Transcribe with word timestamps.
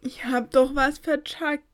Ich 0.00 0.24
hab 0.24 0.50
doch 0.50 0.74
was 0.74 0.98
vercheckelt. 0.98 1.64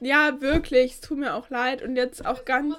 Ja, 0.00 0.40
wirklich. 0.40 0.92
Es 0.92 1.00
tut 1.00 1.18
mir 1.18 1.34
auch 1.34 1.48
leid. 1.50 1.82
Und 1.82 1.96
jetzt 1.96 2.26
auch 2.26 2.44
ganz. 2.44 2.74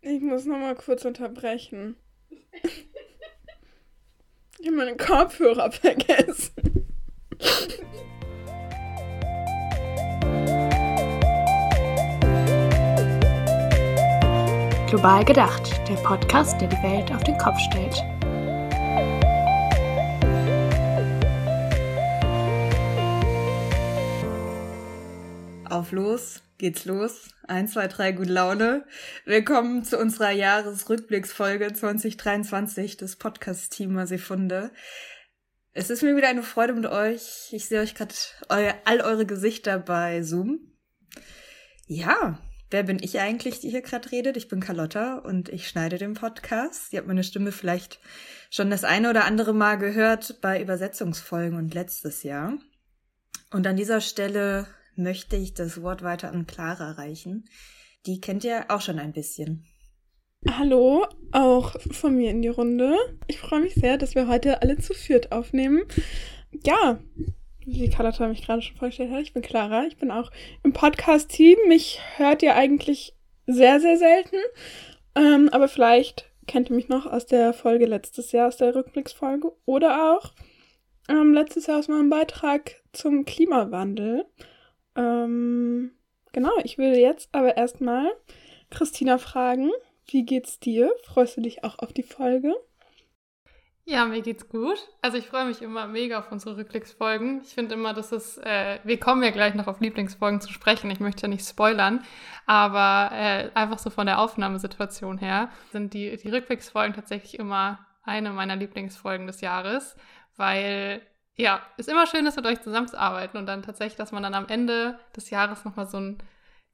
Ich 0.00 0.22
muss 0.22 0.46
nochmal 0.46 0.74
kurz 0.74 1.04
unterbrechen. 1.04 1.96
Ich 4.58 4.66
habe 4.66 4.76
meine 4.76 4.96
Kopfhörer 4.96 5.70
vergessen. 5.72 6.52
Global 14.88 15.24
gedacht, 15.24 15.70
der 15.88 15.94
Podcast, 15.96 16.60
der 16.60 16.68
die 16.68 16.82
Welt 16.82 17.10
auf 17.12 17.24
den 17.24 17.36
Kopf 17.38 17.58
stellt. 17.58 18.02
Auf 25.82 25.90
los, 25.90 26.42
geht's 26.58 26.84
los. 26.84 27.30
Eins, 27.48 27.72
zwei, 27.72 27.88
drei, 27.88 28.12
gute 28.12 28.32
Laune. 28.32 28.84
Willkommen 29.24 29.82
zu 29.82 29.98
unserer 29.98 30.30
Jahresrückblicksfolge 30.30 31.72
2023 31.72 32.98
des 32.98 33.16
Podcast-Team 33.16 34.06
Sefunde. 34.06 34.70
Es 35.72 35.90
ist 35.90 36.04
mir 36.04 36.16
wieder 36.16 36.28
eine 36.28 36.44
Freude 36.44 36.74
mit 36.74 36.86
euch. 36.86 37.48
Ich 37.50 37.66
sehe 37.66 37.80
euch 37.80 37.96
gerade 37.96 38.14
eu 38.48 38.70
all 38.84 39.00
eure 39.00 39.26
Gesichter 39.26 39.80
bei 39.80 40.22
Zoom. 40.22 40.60
Ja, 41.88 42.38
wer 42.70 42.84
bin 42.84 43.02
ich 43.02 43.18
eigentlich, 43.18 43.58
die 43.58 43.70
hier 43.70 43.82
gerade 43.82 44.12
redet? 44.12 44.36
Ich 44.36 44.46
bin 44.46 44.60
Carlotta 44.60 45.16
und 45.16 45.48
ich 45.48 45.66
schneide 45.66 45.98
den 45.98 46.14
Podcast. 46.14 46.92
Ihr 46.92 47.00
habt 47.00 47.08
meine 47.08 47.24
Stimme 47.24 47.50
vielleicht 47.50 47.98
schon 48.50 48.70
das 48.70 48.84
eine 48.84 49.10
oder 49.10 49.24
andere 49.24 49.52
Mal 49.52 49.78
gehört 49.78 50.40
bei 50.42 50.62
Übersetzungsfolgen 50.62 51.58
und 51.58 51.74
letztes 51.74 52.22
Jahr. 52.22 52.56
Und 53.50 53.66
an 53.66 53.74
dieser 53.74 54.00
Stelle 54.00 54.68
möchte 54.96 55.36
ich 55.36 55.54
das 55.54 55.82
Wort 55.82 56.02
weiter 56.02 56.30
an 56.30 56.46
Clara 56.46 56.92
reichen. 56.92 57.44
Die 58.06 58.20
kennt 58.20 58.44
ihr 58.44 58.66
auch 58.68 58.80
schon 58.80 58.98
ein 58.98 59.12
bisschen. 59.12 59.64
Hallo, 60.50 61.06
auch 61.30 61.76
von 61.92 62.16
mir 62.16 62.30
in 62.30 62.42
die 62.42 62.48
Runde. 62.48 62.96
Ich 63.28 63.38
freue 63.38 63.60
mich 63.60 63.74
sehr, 63.74 63.96
dass 63.96 64.16
wir 64.16 64.26
heute 64.26 64.60
alle 64.60 64.76
zu 64.78 64.92
viert 64.92 65.30
aufnehmen. 65.30 65.82
Ja, 66.64 66.98
wie 67.64 67.88
Carlotta 67.88 68.26
mich 68.26 68.44
gerade 68.44 68.60
schon 68.60 68.76
vorgestellt 68.76 69.12
hat, 69.12 69.22
ich 69.22 69.32
bin 69.32 69.42
Clara. 69.42 69.84
Ich 69.86 69.98
bin 69.98 70.10
auch 70.10 70.30
im 70.64 70.72
Podcast-Team. 70.72 71.58
Mich 71.68 72.00
hört 72.16 72.42
ihr 72.42 72.56
eigentlich 72.56 73.14
sehr, 73.46 73.78
sehr 73.80 73.96
selten. 73.96 74.36
Ähm, 75.14 75.48
aber 75.52 75.68
vielleicht 75.68 76.30
kennt 76.46 76.70
ihr 76.70 76.76
mich 76.76 76.88
noch 76.88 77.06
aus 77.06 77.26
der 77.26 77.52
Folge 77.52 77.86
letztes 77.86 78.32
Jahr, 78.32 78.48
aus 78.48 78.56
der 78.56 78.74
Rückblicksfolge. 78.74 79.52
Oder 79.64 80.16
auch 80.16 80.32
ähm, 81.08 81.34
letztes 81.34 81.66
Jahr 81.66 81.78
aus 81.78 81.88
meinem 81.88 82.10
Beitrag 82.10 82.82
zum 82.92 83.24
Klimawandel. 83.24 84.26
Ähm, 84.96 85.92
genau, 86.32 86.52
ich 86.64 86.78
würde 86.78 86.98
jetzt 86.98 87.28
aber 87.32 87.56
erstmal 87.56 88.10
Christina 88.70 89.18
fragen, 89.18 89.70
wie 90.06 90.24
geht's 90.24 90.58
dir? 90.58 90.92
Freust 91.04 91.36
du 91.36 91.40
dich 91.40 91.64
auch 91.64 91.78
auf 91.78 91.92
die 91.92 92.02
Folge? 92.02 92.54
Ja, 93.84 94.04
mir 94.04 94.22
geht's 94.22 94.48
gut. 94.48 94.78
Also 95.00 95.18
ich 95.18 95.26
freue 95.26 95.44
mich 95.44 95.60
immer 95.60 95.88
mega 95.88 96.20
auf 96.20 96.30
unsere 96.30 96.56
Rückblicksfolgen. 96.56 97.40
Ich 97.42 97.54
finde 97.54 97.74
immer, 97.74 97.92
dass 97.92 98.12
es, 98.12 98.38
äh, 98.38 98.78
wir 98.84 98.98
kommen 99.00 99.24
ja 99.24 99.30
gleich 99.30 99.54
noch 99.54 99.66
auf 99.66 99.80
Lieblingsfolgen 99.80 100.40
zu 100.40 100.52
sprechen. 100.52 100.90
Ich 100.90 101.00
möchte 101.00 101.22
ja 101.22 101.28
nicht 101.28 101.44
spoilern, 101.44 102.04
aber 102.46 103.10
äh, 103.12 103.50
einfach 103.54 103.80
so 103.80 103.90
von 103.90 104.06
der 104.06 104.20
Aufnahmesituation 104.20 105.18
her 105.18 105.50
sind 105.72 105.94
die, 105.94 106.16
die 106.16 106.28
Rückblicksfolgen 106.28 106.94
tatsächlich 106.94 107.38
immer 107.40 107.80
eine 108.04 108.30
meiner 108.30 108.54
Lieblingsfolgen 108.54 109.26
des 109.26 109.40
Jahres, 109.40 109.96
weil 110.36 111.02
ja, 111.36 111.62
ist 111.76 111.88
immer 111.88 112.06
schön, 112.06 112.24
das 112.24 112.36
mit 112.36 112.46
euch 112.46 112.60
zusammenzuarbeiten 112.60 113.38
und 113.38 113.46
dann 113.46 113.62
tatsächlich, 113.62 113.96
dass 113.96 114.12
man 114.12 114.22
dann 114.22 114.34
am 114.34 114.48
Ende 114.48 114.98
des 115.16 115.30
Jahres 115.30 115.64
nochmal 115.64 115.86
so 115.86 115.98
ein 115.98 116.18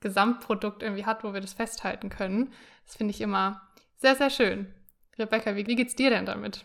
Gesamtprodukt 0.01 0.83
irgendwie 0.83 1.07
hat, 1.07 1.25
wo 1.25 1.33
wir 1.33 1.41
das 1.41 1.53
festhalten 1.53 2.09
können. 2.09 2.53
Das 2.87 2.97
finde 2.97 3.13
ich 3.13 3.21
immer 3.21 3.61
sehr, 3.97 4.15
sehr 4.15 4.31
schön. 4.31 4.73
Rebecca, 5.19 5.57
wie, 5.57 5.67
wie 5.67 5.77
geht's 5.77 5.97
dir 5.97 6.11
denn 6.11 6.27
damit? 6.27 6.65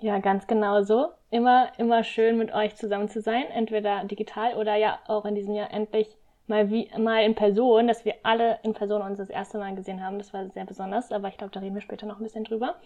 Ja, 0.00 0.18
ganz 0.18 0.46
genau 0.46 0.82
so. 0.82 1.12
Immer, 1.30 1.72
immer 1.78 2.04
schön 2.04 2.38
mit 2.38 2.52
euch 2.52 2.76
zusammen 2.76 3.08
zu 3.08 3.20
sein, 3.20 3.44
entweder 3.50 4.04
digital 4.04 4.54
oder 4.54 4.76
ja 4.76 4.98
auch 5.06 5.24
in 5.24 5.34
diesem 5.34 5.54
Jahr 5.54 5.72
endlich 5.72 6.16
mal 6.46 6.70
wie 6.70 6.90
mal 6.96 7.22
in 7.24 7.34
Person, 7.34 7.88
dass 7.88 8.04
wir 8.04 8.14
alle 8.22 8.58
in 8.62 8.72
Person 8.72 9.02
uns 9.02 9.18
das 9.18 9.28
erste 9.28 9.58
Mal 9.58 9.74
gesehen 9.74 10.02
haben. 10.02 10.18
Das 10.18 10.32
war 10.32 10.48
sehr 10.50 10.64
besonders, 10.64 11.12
aber 11.12 11.28
ich 11.28 11.36
glaube, 11.36 11.52
da 11.52 11.60
reden 11.60 11.74
wir 11.74 11.82
später 11.82 12.06
noch 12.06 12.18
ein 12.18 12.22
bisschen 12.22 12.44
drüber. 12.44 12.76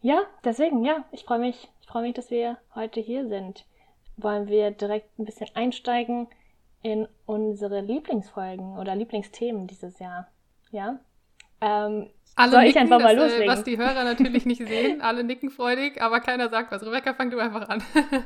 Ja, 0.00 0.22
deswegen, 0.44 0.84
ja, 0.84 1.04
ich 1.10 1.24
freue 1.24 1.40
mich, 1.40 1.68
ich 1.80 1.86
freue 1.88 2.02
mich, 2.02 2.14
dass 2.14 2.30
wir 2.30 2.58
heute 2.74 3.00
hier 3.00 3.26
sind. 3.28 3.64
Wollen 4.16 4.48
wir 4.48 4.70
direkt 4.70 5.18
ein 5.18 5.24
bisschen 5.24 5.48
einsteigen 5.54 6.28
in 6.82 7.08
unsere 7.26 7.80
Lieblingsfolgen 7.80 8.78
oder 8.78 8.94
Lieblingsthemen 8.94 9.66
dieses 9.66 9.98
Jahr? 9.98 10.28
Ja? 10.70 11.00
Ähm, 11.60 12.10
alle 12.36 12.52
soll 12.52 12.62
nicken, 12.62 12.70
ich 12.70 12.76
einfach 12.80 13.00
mal 13.00 13.16
das, 13.16 13.24
äh, 13.24 13.26
loslegen? 13.26 13.52
was 13.52 13.64
die 13.64 13.78
Hörer 13.78 14.04
natürlich 14.04 14.46
nicht 14.46 14.58
sehen. 14.68 15.00
Alle 15.00 15.24
nicken 15.24 15.50
freudig, 15.50 16.00
aber 16.00 16.20
keiner 16.20 16.48
sagt 16.48 16.70
was. 16.70 16.84
Rebecca, 16.84 17.14
fang 17.14 17.30
du 17.30 17.38
einfach 17.38 17.68
an. 17.68 17.82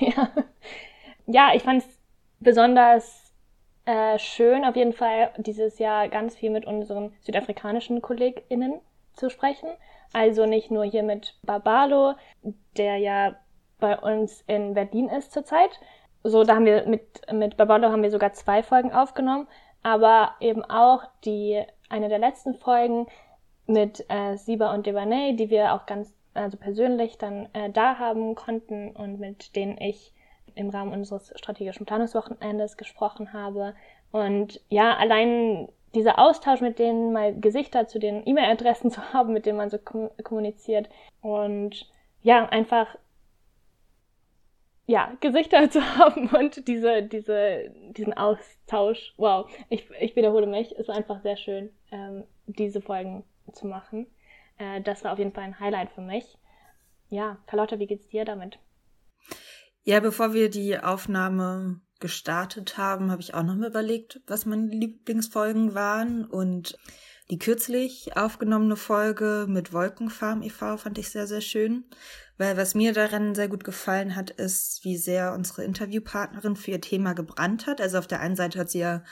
ja. 0.00 0.30
ja, 1.26 1.50
ich 1.54 1.62
fand 1.62 1.82
es 1.82 1.98
besonders 2.40 3.32
äh, 3.84 4.18
schön, 4.18 4.64
auf 4.64 4.74
jeden 4.74 4.92
Fall 4.92 5.32
dieses 5.38 5.78
Jahr 5.78 6.08
ganz 6.08 6.34
viel 6.34 6.50
mit 6.50 6.64
unseren 6.66 7.12
südafrikanischen 7.20 8.02
KollegInnen 8.02 8.80
zu 9.14 9.30
sprechen. 9.30 9.68
Also 10.12 10.46
nicht 10.46 10.70
nur 10.70 10.84
hier 10.84 11.02
mit 11.02 11.38
Babalo, 11.42 12.14
der 12.76 12.96
ja 12.98 13.36
bei 13.78 13.98
uns 13.98 14.42
in 14.46 14.74
Berlin 14.74 15.08
ist 15.08 15.32
zurzeit. 15.32 15.80
So, 16.22 16.44
da 16.44 16.54
haben 16.54 16.66
wir 16.66 16.86
mit, 16.86 17.20
mit 17.32 17.56
Babalo 17.56 17.88
haben 17.90 18.02
wir 18.02 18.10
sogar 18.10 18.32
zwei 18.32 18.62
Folgen 18.62 18.92
aufgenommen, 18.92 19.48
aber 19.82 20.32
eben 20.40 20.64
auch 20.64 21.02
die, 21.24 21.62
eine 21.88 22.08
der 22.08 22.18
letzten 22.18 22.54
Folgen 22.54 23.06
mit 23.66 24.04
äh, 24.08 24.36
Siba 24.36 24.72
und 24.72 24.86
Devaney, 24.86 25.34
die 25.34 25.50
wir 25.50 25.74
auch 25.74 25.86
ganz, 25.86 26.14
also 26.34 26.56
persönlich 26.56 27.18
dann 27.18 27.48
äh, 27.54 27.70
da 27.70 27.98
haben 27.98 28.34
konnten 28.34 28.90
und 28.90 29.18
mit 29.18 29.56
denen 29.56 29.78
ich 29.78 30.12
im 30.54 30.70
Rahmen 30.70 30.92
unseres 30.92 31.32
strategischen 31.36 31.86
Planungswochenendes 31.86 32.76
gesprochen 32.76 33.32
habe. 33.32 33.74
Und 34.10 34.60
ja, 34.68 34.96
allein 34.96 35.68
dieser 35.94 36.18
Austausch 36.18 36.60
mit 36.60 36.78
denen, 36.78 37.12
mal 37.12 37.38
Gesichter 37.38 37.86
zu 37.86 37.98
den 37.98 38.26
E-Mail-Adressen 38.26 38.90
zu 38.92 39.12
haben, 39.12 39.32
mit 39.32 39.46
denen 39.46 39.58
man 39.58 39.70
so 39.70 39.78
kommuniziert 39.78 40.88
und 41.20 41.88
ja, 42.22 42.48
einfach 42.48 42.96
ja, 44.86 45.16
Gesichter 45.20 45.70
zu 45.70 45.80
haben 45.96 46.28
und 46.28 46.66
diese, 46.68 47.02
diese, 47.02 47.72
diesen 47.90 48.12
Austausch. 48.12 49.14
Wow, 49.16 49.50
ich, 49.68 49.88
ich 50.00 50.16
wiederhole 50.16 50.46
mich, 50.46 50.72
ist 50.72 50.90
einfach 50.90 51.22
sehr 51.22 51.36
schön, 51.36 51.70
ähm, 51.90 52.24
diese 52.46 52.80
Folgen 52.80 53.24
zu 53.52 53.66
machen. 53.66 54.06
Äh, 54.58 54.80
das 54.82 55.04
war 55.04 55.12
auf 55.12 55.18
jeden 55.18 55.32
Fall 55.32 55.44
ein 55.44 55.60
Highlight 55.60 55.90
für 55.90 56.00
mich. 56.00 56.38
Ja, 57.08 57.38
Carlotta, 57.46 57.78
wie 57.78 57.86
geht's 57.86 58.08
dir 58.08 58.24
damit? 58.24 58.58
Ja, 59.84 60.00
bevor 60.00 60.32
wir 60.32 60.48
die 60.48 60.78
Aufnahme 60.78 61.80
gestartet 62.02 62.76
haben, 62.76 63.10
habe 63.10 63.22
ich 63.22 63.32
auch 63.32 63.42
noch 63.42 63.54
mal 63.54 63.70
überlegt, 63.70 64.20
was 64.26 64.44
meine 64.44 64.66
Lieblingsfolgen 64.66 65.74
waren. 65.74 66.26
Und 66.26 66.76
die 67.30 67.38
kürzlich 67.38 68.14
aufgenommene 68.14 68.76
Folge 68.76 69.46
mit 69.48 69.72
Wolkenfarm 69.72 70.42
e.V. 70.42 70.76
fand 70.76 70.98
ich 70.98 71.08
sehr, 71.08 71.26
sehr 71.26 71.40
schön. 71.40 71.84
Weil 72.36 72.58
was 72.58 72.74
mir 72.74 72.92
daran 72.92 73.34
sehr 73.34 73.48
gut 73.48 73.64
gefallen 73.64 74.16
hat, 74.16 74.30
ist, 74.30 74.84
wie 74.84 74.98
sehr 74.98 75.32
unsere 75.32 75.64
Interviewpartnerin 75.64 76.56
für 76.56 76.72
ihr 76.72 76.80
Thema 76.80 77.14
gebrannt 77.14 77.66
hat. 77.66 77.80
Also 77.80 77.98
auf 77.98 78.06
der 78.06 78.20
einen 78.20 78.36
Seite 78.36 78.58
hat 78.58 78.70
sie 78.70 78.80
ja 78.80 79.02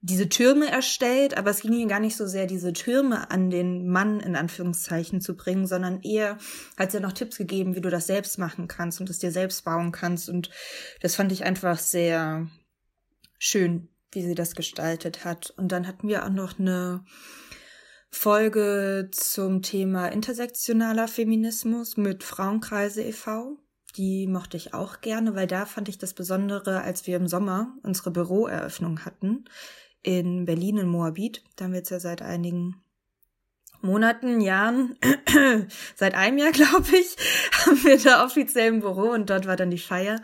diese 0.00 0.28
Türme 0.28 0.70
erstellt, 0.70 1.36
aber 1.36 1.50
es 1.50 1.62
ging 1.62 1.72
ihr 1.72 1.86
gar 1.88 1.98
nicht 1.98 2.16
so 2.16 2.26
sehr, 2.26 2.46
diese 2.46 2.72
Türme 2.72 3.30
an 3.30 3.50
den 3.50 3.88
Mann 3.88 4.20
in 4.20 4.36
Anführungszeichen 4.36 5.20
zu 5.20 5.36
bringen, 5.36 5.66
sondern 5.66 6.02
eher 6.02 6.38
hat 6.76 6.92
sie 6.92 6.98
ja 6.98 7.02
noch 7.02 7.12
Tipps 7.12 7.36
gegeben, 7.36 7.74
wie 7.74 7.80
du 7.80 7.90
das 7.90 8.06
selbst 8.06 8.38
machen 8.38 8.68
kannst 8.68 9.00
und 9.00 9.10
es 9.10 9.18
dir 9.18 9.32
selbst 9.32 9.64
bauen 9.64 9.90
kannst. 9.90 10.28
Und 10.28 10.50
das 11.00 11.16
fand 11.16 11.32
ich 11.32 11.44
einfach 11.44 11.78
sehr 11.78 12.48
schön, 13.38 13.88
wie 14.12 14.22
sie 14.22 14.36
das 14.36 14.54
gestaltet 14.54 15.24
hat. 15.24 15.50
Und 15.56 15.72
dann 15.72 15.88
hatten 15.88 16.06
wir 16.06 16.24
auch 16.24 16.30
noch 16.30 16.60
eine 16.60 17.04
Folge 18.10 19.08
zum 19.10 19.62
Thema 19.62 20.06
intersektionaler 20.06 21.08
Feminismus 21.08 21.96
mit 21.96 22.22
Frauenkreise 22.22 23.02
e.V. 23.02 23.58
Die 23.96 24.26
mochte 24.26 24.56
ich 24.56 24.74
auch 24.74 25.00
gerne, 25.00 25.34
weil 25.34 25.46
da 25.46 25.66
fand 25.66 25.88
ich 25.88 25.98
das 25.98 26.14
Besondere, 26.14 26.82
als 26.82 27.06
wir 27.06 27.16
im 27.16 27.26
Sommer 27.26 27.76
unsere 27.82 28.10
Büroeröffnung 28.10 29.04
hatten, 29.04 29.44
in 30.08 30.46
Berlin 30.46 30.78
in 30.78 30.88
Moabit. 30.88 31.42
Da 31.56 31.66
haben 31.66 31.72
wir 31.72 31.80
jetzt 31.80 31.90
ja 31.90 32.00
seit 32.00 32.22
einigen 32.22 32.82
Monaten, 33.82 34.40
Jahren, 34.40 34.96
seit 35.96 36.14
einem 36.14 36.38
Jahr, 36.38 36.52
glaube 36.52 36.88
ich, 36.96 37.14
haben 37.52 37.84
wir 37.84 37.98
da 37.98 38.24
offiziell 38.24 38.72
ein 38.72 38.80
Büro 38.80 39.10
und 39.10 39.28
dort 39.28 39.46
war 39.46 39.56
dann 39.56 39.70
die 39.70 39.76
Feier. 39.76 40.18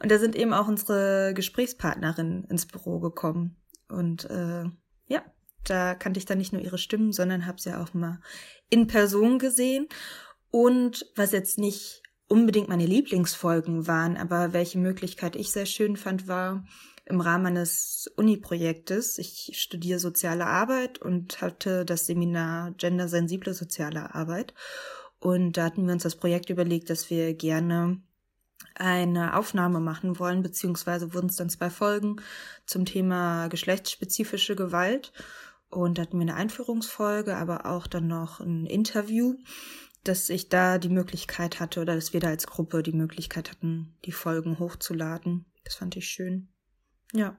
Und 0.00 0.12
da 0.12 0.18
sind 0.20 0.36
eben 0.36 0.54
auch 0.54 0.68
unsere 0.68 1.34
Gesprächspartnerinnen 1.34 2.44
ins 2.44 2.66
Büro 2.66 3.00
gekommen. 3.00 3.56
Und 3.88 4.30
äh, 4.30 4.66
ja, 5.08 5.24
da 5.64 5.96
kannte 5.96 6.18
ich 6.18 6.26
dann 6.26 6.38
nicht 6.38 6.52
nur 6.52 6.62
ihre 6.62 6.78
Stimmen, 6.78 7.12
sondern 7.12 7.44
habe 7.44 7.60
sie 7.60 7.76
auch 7.76 7.92
mal 7.92 8.20
in 8.70 8.86
Person 8.86 9.40
gesehen. 9.40 9.88
Und 10.52 11.10
was 11.16 11.32
jetzt 11.32 11.58
nicht 11.58 12.02
unbedingt 12.28 12.68
meine 12.68 12.86
Lieblingsfolgen 12.86 13.88
waren, 13.88 14.16
aber 14.16 14.52
welche 14.52 14.78
Möglichkeit 14.78 15.34
ich 15.34 15.50
sehr 15.50 15.66
schön 15.66 15.96
fand, 15.96 16.28
war 16.28 16.64
im 17.06 17.20
Rahmen 17.20 17.46
eines 17.46 18.10
Uni-Projektes. 18.16 19.18
Ich 19.18 19.52
studiere 19.54 19.98
soziale 19.98 20.46
Arbeit 20.46 20.98
und 20.98 21.40
hatte 21.40 21.84
das 21.84 22.06
Seminar 22.06 22.72
Gendersensible 22.72 23.54
soziale 23.54 24.14
Arbeit. 24.14 24.54
Und 25.18 25.56
da 25.56 25.64
hatten 25.64 25.86
wir 25.86 25.92
uns 25.92 26.02
das 26.02 26.16
Projekt 26.16 26.50
überlegt, 26.50 26.90
dass 26.90 27.10
wir 27.10 27.34
gerne 27.34 28.00
eine 28.74 29.36
Aufnahme 29.36 29.80
machen 29.80 30.18
wollen, 30.18 30.42
beziehungsweise 30.42 31.14
wurden 31.14 31.28
es 31.28 31.36
dann 31.36 31.50
zwei 31.50 31.70
Folgen 31.70 32.16
zum 32.66 32.84
Thema 32.84 33.48
geschlechtsspezifische 33.48 34.56
Gewalt. 34.56 35.12
Und 35.70 35.98
da 35.98 36.02
hatten 36.02 36.18
wir 36.18 36.22
eine 36.22 36.36
Einführungsfolge, 36.36 37.36
aber 37.36 37.66
auch 37.66 37.86
dann 37.86 38.06
noch 38.06 38.40
ein 38.40 38.66
Interview, 38.66 39.34
dass 40.04 40.28
ich 40.28 40.48
da 40.48 40.78
die 40.78 40.88
Möglichkeit 40.88 41.60
hatte 41.60 41.80
oder 41.80 41.94
dass 41.94 42.12
wir 42.12 42.20
da 42.20 42.28
als 42.28 42.46
Gruppe 42.46 42.82
die 42.82 42.92
Möglichkeit 42.92 43.50
hatten, 43.50 43.94
die 44.04 44.12
Folgen 44.12 44.58
hochzuladen. 44.58 45.46
Das 45.64 45.74
fand 45.74 45.96
ich 45.96 46.06
schön. 46.06 46.53
Ja. 47.14 47.36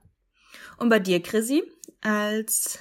Und 0.78 0.90
bei 0.90 1.00
dir, 1.00 1.22
Chrissy, 1.22 1.64
als 2.02 2.80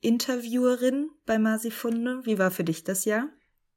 Interviewerin 0.00 1.10
bei 1.26 1.38
Masifunde, 1.38 2.24
wie 2.24 2.38
war 2.38 2.50
für 2.50 2.64
dich 2.64 2.84
das 2.84 3.04
Jahr? 3.04 3.28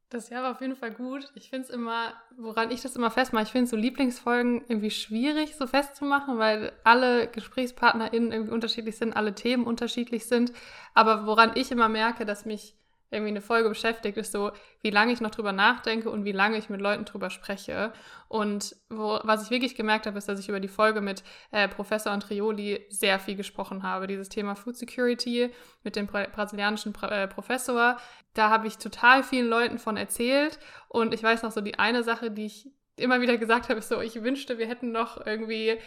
Das 0.09 0.29
Jahr 0.29 0.43
war 0.43 0.51
auf 0.51 0.59
jeden 0.59 0.75
Fall 0.75 0.91
gut. 0.91 1.31
Ich 1.35 1.49
finde 1.49 1.67
es 1.67 1.73
immer, 1.73 2.13
woran 2.35 2.69
ich 2.69 2.81
das 2.81 2.97
immer 2.97 3.09
festmache, 3.09 3.43
ich 3.43 3.51
finde 3.51 3.69
so 3.69 3.77
Lieblingsfolgen 3.77 4.65
irgendwie 4.67 4.91
schwierig 4.91 5.55
so 5.55 5.67
festzumachen, 5.67 6.37
weil 6.37 6.73
alle 6.83 7.27
GesprächspartnerInnen 7.27 8.33
irgendwie 8.33 8.51
unterschiedlich 8.51 8.97
sind, 8.97 9.13
alle 9.13 9.33
Themen 9.33 9.63
unterschiedlich 9.63 10.25
sind. 10.25 10.51
Aber 10.93 11.25
woran 11.25 11.53
ich 11.55 11.71
immer 11.71 11.87
merke, 11.87 12.25
dass 12.25 12.43
mich 12.43 12.75
irgendwie 13.11 13.31
eine 13.31 13.41
Folge 13.41 13.69
beschäftigt, 13.69 14.17
ist 14.17 14.31
so, 14.31 14.51
wie 14.81 14.89
lange 14.89 15.11
ich 15.11 15.19
noch 15.19 15.31
drüber 15.31 15.51
nachdenke 15.51 16.09
und 16.09 16.23
wie 16.23 16.31
lange 16.31 16.57
ich 16.57 16.69
mit 16.69 16.79
Leuten 16.79 17.03
drüber 17.03 17.29
spreche. 17.29 17.91
Und 18.29 18.75
wo, 18.89 19.19
was 19.23 19.43
ich 19.43 19.51
wirklich 19.51 19.75
gemerkt 19.75 20.05
habe, 20.05 20.17
ist, 20.17 20.29
dass 20.29 20.39
ich 20.39 20.47
über 20.47 20.61
die 20.61 20.69
Folge 20.69 21.01
mit 21.01 21.23
äh, 21.51 21.67
Professor 21.67 22.13
Andrioli 22.13 22.85
sehr 22.89 23.19
viel 23.19 23.35
gesprochen 23.35 23.83
habe. 23.83 24.07
Dieses 24.07 24.29
Thema 24.29 24.55
Food 24.55 24.77
Security 24.77 25.51
mit 25.83 25.97
dem 25.97 26.07
brasilianischen 26.07 26.95
äh, 27.03 27.27
Professor. 27.27 27.97
Da 28.33 28.49
habe 28.49 28.67
ich 28.67 28.77
total 28.77 29.23
vielen 29.23 29.49
Leuten 29.49 29.77
von 29.77 29.97
erzählt. 29.97 30.57
Und 30.87 31.13
ich 31.13 31.21
weiß 31.21 31.43
noch 31.43 31.51
so, 31.51 31.59
die 31.59 31.77
eine 31.77 32.03
Sache, 32.03 32.31
die 32.31 32.45
ich 32.45 32.69
immer 32.95 33.19
wieder 33.19 33.37
gesagt 33.37 33.67
habe, 33.67 33.79
ist 33.79 33.89
so, 33.89 33.99
ich 33.99 34.23
wünschte, 34.23 34.57
wir 34.57 34.67
hätten 34.67 34.91
noch 34.91 35.25
irgendwie 35.25 35.77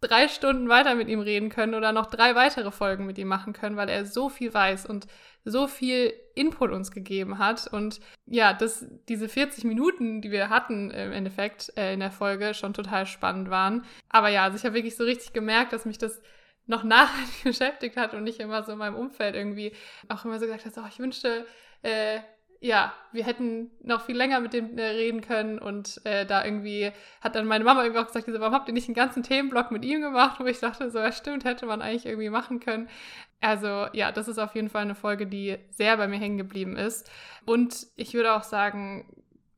drei 0.00 0.28
Stunden 0.28 0.68
weiter 0.68 0.94
mit 0.94 1.08
ihm 1.08 1.20
reden 1.20 1.48
können 1.48 1.74
oder 1.74 1.92
noch 1.92 2.06
drei 2.06 2.34
weitere 2.34 2.70
Folgen 2.70 3.06
mit 3.06 3.18
ihm 3.18 3.28
machen 3.28 3.52
können, 3.52 3.76
weil 3.76 3.88
er 3.88 4.04
so 4.04 4.28
viel 4.28 4.52
weiß 4.52 4.86
und 4.86 5.06
so 5.44 5.68
viel 5.68 6.12
Input 6.34 6.70
uns 6.70 6.90
gegeben 6.90 7.38
hat. 7.38 7.66
Und 7.68 8.00
ja, 8.26 8.52
dass 8.52 8.86
diese 9.08 9.28
40 9.28 9.64
Minuten, 9.64 10.20
die 10.20 10.30
wir 10.30 10.48
hatten 10.50 10.90
im 10.90 11.12
Endeffekt 11.12 11.72
äh, 11.76 11.94
in 11.94 12.00
der 12.00 12.10
Folge, 12.10 12.52
schon 12.52 12.74
total 12.74 13.06
spannend 13.06 13.48
waren. 13.48 13.84
Aber 14.08 14.28
ja, 14.28 14.44
also 14.44 14.56
ich 14.56 14.64
habe 14.64 14.74
wirklich 14.74 14.96
so 14.96 15.04
richtig 15.04 15.32
gemerkt, 15.32 15.72
dass 15.72 15.84
mich 15.84 15.98
das 15.98 16.20
noch 16.66 16.82
nachhaltig 16.82 17.34
beschäftigt 17.44 17.96
hat 17.96 18.12
und 18.14 18.24
nicht 18.24 18.40
immer 18.40 18.62
so 18.64 18.72
in 18.72 18.78
meinem 18.78 18.96
Umfeld 18.96 19.34
irgendwie 19.34 19.72
auch 20.08 20.24
immer 20.24 20.38
so 20.38 20.46
gesagt 20.46 20.66
hat, 20.66 20.72
oh, 20.78 20.88
ich 20.88 20.98
wünschte, 20.98 21.46
äh, 21.82 22.20
ja, 22.60 22.92
wir 23.12 23.24
hätten 23.24 23.70
noch 23.82 24.02
viel 24.02 24.16
länger 24.16 24.40
mit 24.40 24.52
dem 24.52 24.78
äh, 24.78 24.82
reden 24.82 25.20
können 25.20 25.58
und 25.58 26.00
äh, 26.04 26.24
da 26.24 26.44
irgendwie 26.44 26.90
hat 27.20 27.34
dann 27.34 27.46
meine 27.46 27.64
Mama 27.64 27.82
irgendwie 27.82 28.00
auch 28.00 28.06
gesagt, 28.06 28.26
warum 28.28 28.54
habt 28.54 28.68
ihr 28.68 28.74
nicht 28.74 28.88
einen 28.88 28.94
ganzen 28.94 29.22
Themenblock 29.22 29.70
mit 29.70 29.84
ihm 29.84 30.00
gemacht? 30.00 30.40
Wo 30.40 30.44
ich 30.46 30.60
dachte, 30.60 30.90
so, 30.90 30.98
ja 30.98 31.12
stimmt, 31.12 31.44
hätte 31.44 31.66
man 31.66 31.82
eigentlich 31.82 32.06
irgendwie 32.06 32.30
machen 32.30 32.60
können. 32.60 32.88
Also 33.40 33.86
ja, 33.92 34.12
das 34.12 34.28
ist 34.28 34.38
auf 34.38 34.54
jeden 34.54 34.70
Fall 34.70 34.82
eine 34.82 34.94
Folge, 34.94 35.26
die 35.26 35.58
sehr 35.70 35.96
bei 35.96 36.08
mir 36.08 36.18
hängen 36.18 36.38
geblieben 36.38 36.76
ist. 36.76 37.10
Und 37.44 37.86
ich 37.96 38.14
würde 38.14 38.32
auch 38.32 38.42
sagen, 38.42 39.06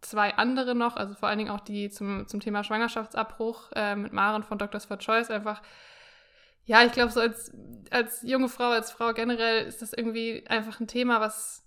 zwei 0.00 0.34
andere 0.34 0.74
noch, 0.74 0.96
also 0.96 1.14
vor 1.14 1.28
allen 1.28 1.38
Dingen 1.38 1.50
auch 1.50 1.60
die 1.60 1.90
zum, 1.90 2.26
zum 2.26 2.40
Thema 2.40 2.64
Schwangerschaftsabbruch 2.64 3.70
äh, 3.74 3.96
mit 3.96 4.12
Maren 4.12 4.42
von 4.42 4.58
Doctors 4.58 4.86
for 4.86 4.98
Choice 4.98 5.30
einfach 5.30 5.62
ja, 6.68 6.84
ich 6.84 6.92
glaube, 6.92 7.10
so 7.10 7.20
als, 7.20 7.50
als 7.90 8.20
junge 8.22 8.50
Frau, 8.50 8.68
als 8.68 8.90
Frau 8.90 9.14
generell 9.14 9.64
ist 9.64 9.80
das 9.80 9.94
irgendwie 9.94 10.44
einfach 10.48 10.80
ein 10.80 10.86
Thema, 10.86 11.18
was 11.18 11.64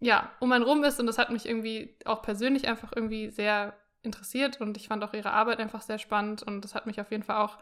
ja, 0.00 0.30
um 0.40 0.50
einen 0.52 0.64
rum 0.64 0.82
ist 0.84 0.98
und 0.98 1.06
das 1.06 1.18
hat 1.18 1.30
mich 1.30 1.46
irgendwie 1.46 1.94
auch 2.04 2.22
persönlich 2.22 2.66
einfach 2.66 2.92
irgendwie 2.94 3.30
sehr 3.30 3.74
interessiert 4.02 4.60
und 4.60 4.76
ich 4.76 4.88
fand 4.88 5.04
auch 5.04 5.12
ihre 5.12 5.32
Arbeit 5.32 5.60
einfach 5.60 5.82
sehr 5.82 5.98
spannend 5.98 6.42
und 6.42 6.62
das 6.62 6.74
hat 6.74 6.86
mich 6.86 7.00
auf 7.00 7.10
jeden 7.10 7.22
Fall 7.22 7.36
auch 7.36 7.58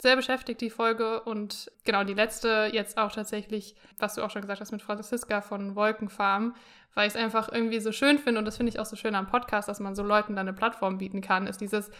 sehr 0.00 0.16
beschäftigt, 0.16 0.60
die 0.60 0.70
Folge. 0.70 1.22
Und 1.22 1.70
genau, 1.84 2.04
die 2.04 2.14
letzte 2.14 2.70
jetzt 2.72 2.98
auch 2.98 3.12
tatsächlich, 3.12 3.74
was 3.98 4.14
du 4.14 4.22
auch 4.22 4.30
schon 4.30 4.42
gesagt 4.42 4.60
hast 4.60 4.72
mit 4.72 4.82
Franziska 4.82 5.40
von 5.40 5.76
Wolkenfarm, 5.76 6.54
weil 6.94 7.06
ich 7.08 7.14
es 7.14 7.20
einfach 7.20 7.50
irgendwie 7.50 7.80
so 7.80 7.92
schön 7.92 8.18
finde 8.18 8.38
und 8.38 8.44
das 8.44 8.56
finde 8.56 8.70
ich 8.70 8.78
auch 8.78 8.86
so 8.86 8.96
schön 8.96 9.14
am 9.14 9.26
Podcast, 9.26 9.68
dass 9.68 9.80
man 9.80 9.94
so 9.94 10.02
Leuten 10.02 10.36
dann 10.36 10.48
eine 10.48 10.56
Plattform 10.56 10.98
bieten 10.98 11.20
kann, 11.20 11.46
ist 11.46 11.60
dieses, 11.60 11.90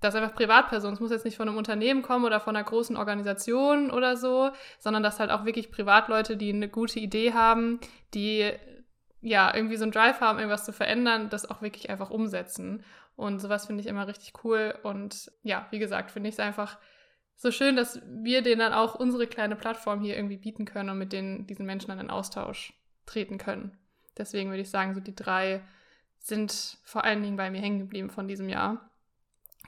dass 0.00 0.14
einfach 0.14 0.34
Privatpersonen, 0.34 0.94
es 0.94 1.00
muss 1.00 1.10
jetzt 1.10 1.26
nicht 1.26 1.36
von 1.36 1.48
einem 1.48 1.58
Unternehmen 1.58 2.00
kommen 2.00 2.24
oder 2.24 2.40
von 2.40 2.56
einer 2.56 2.64
großen 2.64 2.96
Organisation 2.96 3.90
oder 3.90 4.16
so, 4.16 4.50
sondern 4.78 5.02
dass 5.02 5.20
halt 5.20 5.30
auch 5.30 5.44
wirklich 5.44 5.70
Privatleute, 5.70 6.38
die 6.38 6.50
eine 6.50 6.68
gute 6.68 7.00
Idee 7.00 7.34
haben, 7.34 7.80
die 8.14 8.50
ja, 9.22 9.54
irgendwie 9.54 9.76
so 9.76 9.82
einen 9.84 9.92
Drive 9.92 10.20
haben, 10.20 10.38
irgendwas 10.38 10.64
zu 10.64 10.72
verändern, 10.72 11.28
das 11.28 11.50
auch 11.50 11.62
wirklich 11.62 11.90
einfach 11.90 12.10
umsetzen. 12.10 12.84
Und 13.16 13.40
sowas 13.40 13.66
finde 13.66 13.82
ich 13.82 13.86
immer 13.86 14.06
richtig 14.06 14.32
cool. 14.44 14.74
Und 14.82 15.30
ja, 15.42 15.66
wie 15.70 15.78
gesagt, 15.78 16.10
finde 16.10 16.28
ich 16.28 16.36
es 16.36 16.40
einfach 16.40 16.78
so 17.36 17.50
schön, 17.50 17.76
dass 17.76 18.00
wir 18.06 18.42
denen 18.42 18.60
dann 18.60 18.72
auch 18.72 18.94
unsere 18.94 19.26
kleine 19.26 19.56
Plattform 19.56 20.00
hier 20.00 20.16
irgendwie 20.16 20.36
bieten 20.36 20.64
können 20.64 20.90
und 20.90 20.98
mit 20.98 21.12
denen, 21.12 21.46
diesen 21.46 21.66
Menschen 21.66 21.88
dann 21.88 22.00
in 22.00 22.10
Austausch 22.10 22.74
treten 23.06 23.38
können. 23.38 23.76
Deswegen 24.16 24.50
würde 24.50 24.62
ich 24.62 24.70
sagen, 24.70 24.94
so 24.94 25.00
die 25.00 25.14
drei 25.14 25.62
sind 26.18 26.78
vor 26.84 27.04
allen 27.04 27.22
Dingen 27.22 27.36
bei 27.36 27.50
mir 27.50 27.60
hängen 27.60 27.78
geblieben 27.78 28.10
von 28.10 28.28
diesem 28.28 28.48
Jahr. 28.48 28.90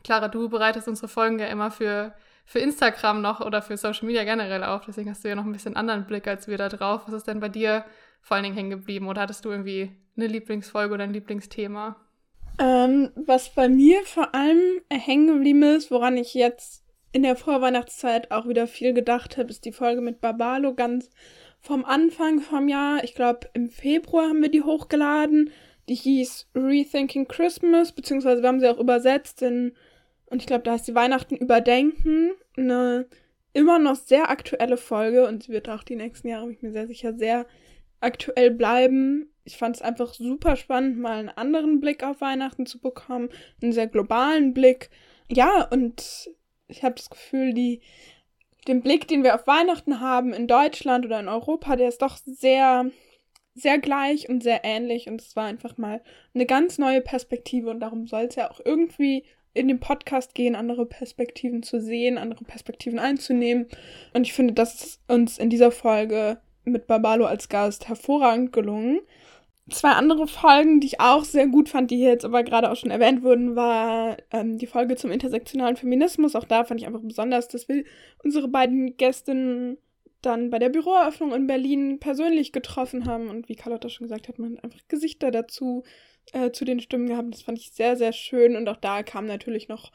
Clara, 0.05 0.28
du 0.28 0.48
bereitest 0.48 0.88
unsere 0.88 1.08
Folgen 1.08 1.38
ja 1.38 1.46
immer 1.46 1.70
für, 1.70 2.14
für 2.44 2.58
Instagram 2.58 3.22
noch 3.22 3.40
oder 3.40 3.62
für 3.62 3.76
Social 3.76 4.06
Media 4.06 4.25
generell 4.25 4.64
auf. 4.64 4.84
Deswegen 4.84 5.10
hast 5.10 5.25
du 5.25 5.28
ja 5.28 5.34
noch 5.34 5.44
ein 5.44 5.52
bisschen 5.52 5.76
anderen 5.76 6.06
Blick 6.06 6.26
als 6.26 6.48
wir 6.48 6.58
da 6.58 6.69
drauf. 6.69 7.02
Was 7.06 7.14
ist 7.14 7.26
denn 7.26 7.40
bei 7.40 7.48
dir 7.48 7.84
vor 8.22 8.36
allen 8.36 8.44
Dingen 8.44 8.56
hängen 8.56 8.70
geblieben? 8.70 9.08
Oder 9.08 9.22
hattest 9.22 9.44
du 9.44 9.50
irgendwie 9.50 9.90
eine 10.16 10.26
Lieblingsfolge 10.26 10.94
oder 10.94 11.04
ein 11.04 11.12
Lieblingsthema? 11.12 11.96
Ähm, 12.58 13.10
was 13.14 13.54
bei 13.54 13.69
mir 13.69 14.02
vor 14.04 14.34
allem 14.34 14.80
hängen 14.90 15.26
geblieben 15.26 15.62
ist, 15.62 15.90
woran 15.90 16.16
ich 16.16 16.32
jetzt 16.34 16.84
in 17.12 17.22
der 17.22 17.36
Vorweihnachtszeit 17.36 18.30
auch 18.30 18.48
wieder 18.48 18.66
viel 18.66 18.94
gedacht 18.94 19.36
habe, 19.36 19.50
ist 19.50 19.64
die 19.64 19.72
Folge 19.72 20.00
mit 20.00 20.20
Babalo 20.20 20.74
ganz 20.74 21.10
vom 21.60 21.84
Anfang 21.84 22.40
vom 22.40 22.69
Jahr. 22.69 23.04
Ich 23.04 23.14
glaube, 23.14 23.48
im 23.54 23.69
Februar 23.69 24.28
haben 24.28 24.42
wir 24.42 24.50
die 24.50 24.62
hochgeladen. 24.62 25.50
Die 25.88 25.94
hieß 25.94 26.48
Rethinking 26.54 27.28
Christmas, 27.28 27.92
beziehungsweise 27.92 28.42
wir 28.42 28.48
haben 28.48 28.60
sie 28.60 28.69
auch 28.69 28.78
übersetzt 28.78 29.42
in, 29.42 29.74
und 30.26 30.41
ich 30.41 30.46
glaube, 30.46 30.64
da 30.64 30.72
heißt 30.72 30.86
sie 30.86 30.94
Weihnachten 30.94 31.36
überdenken. 31.36 32.32
Eine 32.56 33.06
immer 33.52 33.79
noch 33.79 33.96
sehr 33.96 34.31
aktuelle 34.31 34.76
Folge 34.76 35.26
und 35.26 35.44
sie 35.44 35.52
wird 35.52 35.69
auch 35.69 35.82
die 35.82 35.96
nächsten 35.96 36.29
Jahre, 36.29 36.46
bin 36.46 36.55
ich 36.55 36.62
mir 36.62 36.72
sehr 36.72 36.86
sicher, 36.86 37.12
sehr 37.14 37.46
aktuell 38.03 38.51
bleiben. 38.51 39.32
Ich 39.44 39.56
fand 39.56 39.77
es 39.77 39.82
einfach 39.82 40.15
super 40.15 40.56
spannend, 40.56 40.99
mal 40.99 41.19
einen 41.19 41.29
anderen 41.29 41.81
Blick 41.81 42.05
auf 42.05 42.21
Weihnachten 42.21 42.67
zu 42.67 42.79
bekommen, 42.81 43.29
einen 43.63 43.73
sehr 43.73 43.87
globalen 43.87 44.55
Blick. 44.55 44.91
Ja, 45.31 45.67
und 45.71 46.31
ich 46.69 46.82
habe 46.82 46.94
das 46.94 47.11
Gefühl, 47.11 47.53
die, 47.53 47.81
den 48.69 48.82
Blick, 48.82 49.09
den 49.09 49.25
wir 49.25 49.35
auf 49.35 49.47
Weihnachten 49.47 50.01
haben 50.01 50.32
in 50.32 50.47
Deutschland 50.47 51.05
oder 51.05 51.21
in 51.21 51.29
Europa, 51.29 51.77
der 51.77 51.89
ist 51.89 52.03
doch 52.03 52.19
sehr, 52.25 52.91
sehr 53.55 53.79
gleich 53.79 54.29
und 54.29 54.43
sehr 54.43 54.65
ähnlich. 54.65 55.09
Und 55.09 55.21
es 55.21 55.35
war 55.37 55.47
einfach 55.47 55.77
mal 55.77 56.03
eine 56.35 56.47
ganz 56.47 56.79
neue 56.79 57.01
Perspektive. 57.01 57.71
Und 57.71 57.81
darum 57.81 58.06
soll 58.06 58.25
es 58.25 58.37
ja 58.37 58.51
auch 58.51 58.61
irgendwie 58.65 59.25
in 59.55 59.69
dem 59.69 59.81
Podcast 59.81 60.35
gehen, 60.35 60.55
andere 60.55 60.87
Perspektiven 60.87 61.63
zu 61.63 61.81
sehen, 61.81 62.19
andere 62.19 62.44
Perspektiven 62.44 62.99
einzunehmen. 62.99 63.67
Und 64.15 64.27
ich 64.27 64.32
finde, 64.32 64.55
das 64.55 64.75
ist 64.75 65.01
uns 65.09 65.39
in 65.39 65.51
dieser 65.51 65.71
Folge 65.71 66.41
mit 66.64 66.86
Babalo 66.86 67.26
als 67.26 67.48
Gast 67.48 67.88
hervorragend 67.88 68.52
gelungen. 68.52 69.00
Zwei 69.70 69.90
andere 69.90 70.26
Folgen, 70.26 70.81
die 70.81 70.88
ich 70.88 71.00
auch 71.00 71.24
sehr 71.24 71.46
gut 71.46 71.69
fand, 71.69 71.90
die 71.90 71.96
hier 71.96 72.10
jetzt 72.10 72.24
aber 72.24 72.42
gerade 72.42 72.70
auch 72.70 72.76
schon 72.76 72.90
erwähnt 72.90 73.22
wurden, 73.22 73.54
war 73.54 74.16
ähm, 74.32 74.58
die 74.58 74.66
Folge 74.66 74.96
zum 74.96 75.12
intersektionalen 75.12 75.76
Feminismus. 75.76 76.34
Auch 76.34 76.44
da 76.44 76.64
fand 76.64 76.81
ich 76.81 76.86
einfach 76.86 77.00
besonders, 77.02 77.48
dass 77.48 77.69
wir 77.69 77.84
unsere 78.24 78.48
beiden 78.48 78.96
Gästinnen 78.96 79.78
dann 80.20 80.50
bei 80.50 80.58
der 80.58 80.69
Büroeröffnung 80.69 81.32
in 81.32 81.46
Berlin 81.46 81.98
persönlich 81.98 82.52
getroffen 82.52 83.06
haben 83.06 83.28
und 83.28 83.48
wie 83.48 83.56
Carlotta 83.56 83.88
schon 83.88 84.06
gesagt 84.06 84.28
hat, 84.28 84.38
man 84.38 84.56
hat 84.56 84.64
einfach 84.64 84.81
Gesichter 84.88 85.31
dazu 85.31 85.84
äh, 86.32 86.50
zu 86.52 86.64
den 86.64 86.81
Stimmen 86.81 87.08
gehabt. 87.08 87.34
Das 87.34 87.42
fand 87.42 87.58
ich 87.58 87.72
sehr, 87.72 87.96
sehr 87.96 88.12
schön 88.12 88.56
und 88.56 88.69
auch 88.69 88.76
da 88.76 89.02
kam 89.02 89.26
natürlich 89.26 89.69
noch 89.69 89.92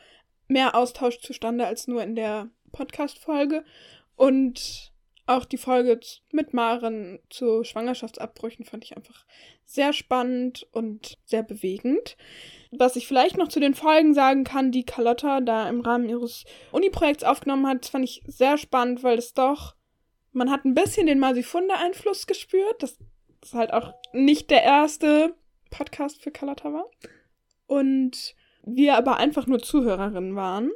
mehr 0.47 0.75
Austausch 0.75 1.19
zustande 1.19 1.65
als 1.65 1.87
nur 1.87 2.03
in 2.03 2.15
der 2.15 2.49
Podcast-Folge. 2.71 3.63
Und 4.15 4.91
auch 5.27 5.45
die 5.45 5.57
Folge 5.57 5.99
mit 6.31 6.53
Maren 6.53 7.19
zu 7.29 7.63
Schwangerschaftsabbrüchen 7.63 8.65
fand 8.65 8.85
ich 8.85 8.95
einfach 8.95 9.25
sehr 9.65 9.93
spannend 9.93 10.65
und 10.71 11.17
sehr 11.25 11.43
bewegend. 11.43 12.17
Was 12.71 12.95
ich 12.95 13.07
vielleicht 13.07 13.37
noch 13.37 13.49
zu 13.49 13.59
den 13.59 13.73
Folgen 13.73 14.13
sagen 14.13 14.43
kann, 14.43 14.71
die 14.71 14.85
Carlotta 14.85 15.41
da 15.41 15.69
im 15.69 15.81
Rahmen 15.81 16.09
ihres 16.09 16.45
Uni-Projekts 16.71 17.23
aufgenommen 17.23 17.67
hat, 17.67 17.85
fand 17.85 18.05
ich 18.05 18.23
sehr 18.25 18.57
spannend, 18.57 19.03
weil 19.03 19.17
es 19.17 19.33
doch, 19.33 19.75
man 20.31 20.49
hat 20.49 20.65
ein 20.65 20.73
bisschen 20.73 21.07
den 21.07 21.19
Masifunde-Einfluss 21.19 22.25
gespürt, 22.25 22.81
dass 22.81 22.97
es 23.43 23.53
halt 23.53 23.73
auch 23.73 23.93
nicht 24.13 24.49
der 24.49 24.63
erste 24.63 25.35
Podcast 25.69 26.23
für 26.23 26.31
Carlotta 26.31 26.73
war. 26.73 26.89
und 27.67 28.35
wir 28.63 28.97
aber 28.97 29.17
einfach 29.17 29.47
nur 29.47 29.59
Zuhörerinnen 29.59 30.35
waren 30.35 30.71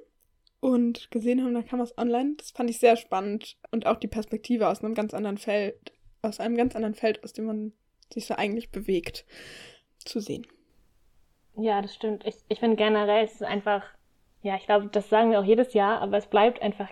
und 0.62 1.12
gesehen 1.12 1.44
haben, 1.44 1.54
da 1.54 1.64
kam 1.64 1.80
was 1.80 1.98
online. 1.98 2.36
Das 2.38 2.52
fand 2.52 2.70
ich 2.70 2.80
sehr 2.80 2.96
spannend 2.96 3.58
und 3.72 3.86
auch 3.86 3.98
die 3.98 4.08
Perspektive 4.08 4.70
aus 4.70 4.84
einem 4.84 4.94
ganz 4.96 5.14
anderen 5.14 5.38
Feld, 5.38 5.92
aus 6.22 6.40
einem 6.40 6.56
ganz 6.56 6.76
anderen 6.76 6.96
Feld, 6.96 7.24
aus 7.24 7.34
dem 7.34 7.46
man 7.46 7.74
sich 8.14 8.28
so 8.28 8.36
eigentlich 8.36 8.72
bewegt, 8.72 9.26
zu 10.00 10.20
sehen. 10.20 10.48
Ja, 11.58 11.82
das 11.82 11.94
stimmt. 11.94 12.26
Ich, 12.26 12.36
ich 12.48 12.60
finde 12.60 12.78
generell, 12.78 13.26
es 13.26 13.34
ist 13.34 13.44
einfach, 13.44 13.84
ja, 14.42 14.56
ich 14.56 14.66
glaube, 14.66 14.88
das 14.88 15.10
sagen 15.10 15.32
wir 15.32 15.40
auch 15.40 15.46
jedes 15.46 15.74
Jahr, 15.74 16.00
aber 16.00 16.18
es 16.18 16.28
bleibt 16.28 16.62
einfach 16.62 16.90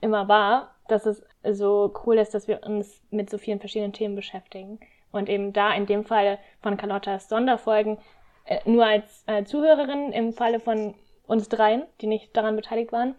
immer 0.00 0.28
wahr, 0.28 0.76
dass 0.86 1.06
es 1.06 1.22
so 1.50 1.92
cool 2.04 2.18
ist, 2.18 2.34
dass 2.34 2.46
wir 2.46 2.62
uns 2.62 3.02
mit 3.10 3.30
so 3.30 3.38
vielen 3.38 3.58
verschiedenen 3.58 3.92
Themen 3.92 4.14
beschäftigen. 4.14 4.78
Und 5.10 5.28
eben 5.28 5.52
da 5.52 5.72
in 5.74 5.86
dem 5.86 6.04
Fall 6.04 6.38
von 6.60 6.76
Carlottas 6.76 7.28
Sonderfolgen 7.28 7.98
äh, 8.44 8.58
nur 8.66 8.84
als 8.84 9.24
äh, 9.26 9.44
Zuhörerin 9.44 10.12
im 10.12 10.32
Falle 10.32 10.60
von 10.60 10.94
uns 11.28 11.48
dreien, 11.48 11.84
die 12.00 12.08
nicht 12.08 12.36
daran 12.36 12.56
beteiligt 12.56 12.90
waren, 12.90 13.14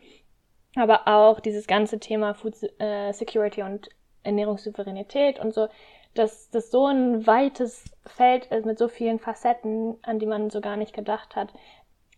aber 0.75 1.08
auch 1.08 1.39
dieses 1.39 1.68
ganze 1.68 2.00
Thema 2.00 2.34
Food 2.34 2.56
äh, 2.80 3.13
Security 3.13 3.63
und 3.63 3.89
Ernährungssouveränität 4.24 5.39
und 5.39 5.54
so, 5.54 5.70
dass 6.16 6.50
das 6.50 6.72
so 6.72 6.88
ein 6.88 7.25
weites 7.25 7.86
Feld 8.06 8.48
ist 8.48 8.66
mit 8.66 8.78
so 8.78 8.88
vielen 8.88 9.20
Facetten, 9.20 9.98
an 10.01 10.20
die 10.20 10.25
man 10.25 10.50
so 10.50 10.60
gar 10.60 10.75
nicht 10.75 10.94
gedacht 10.94 11.36
hat. 11.36 11.54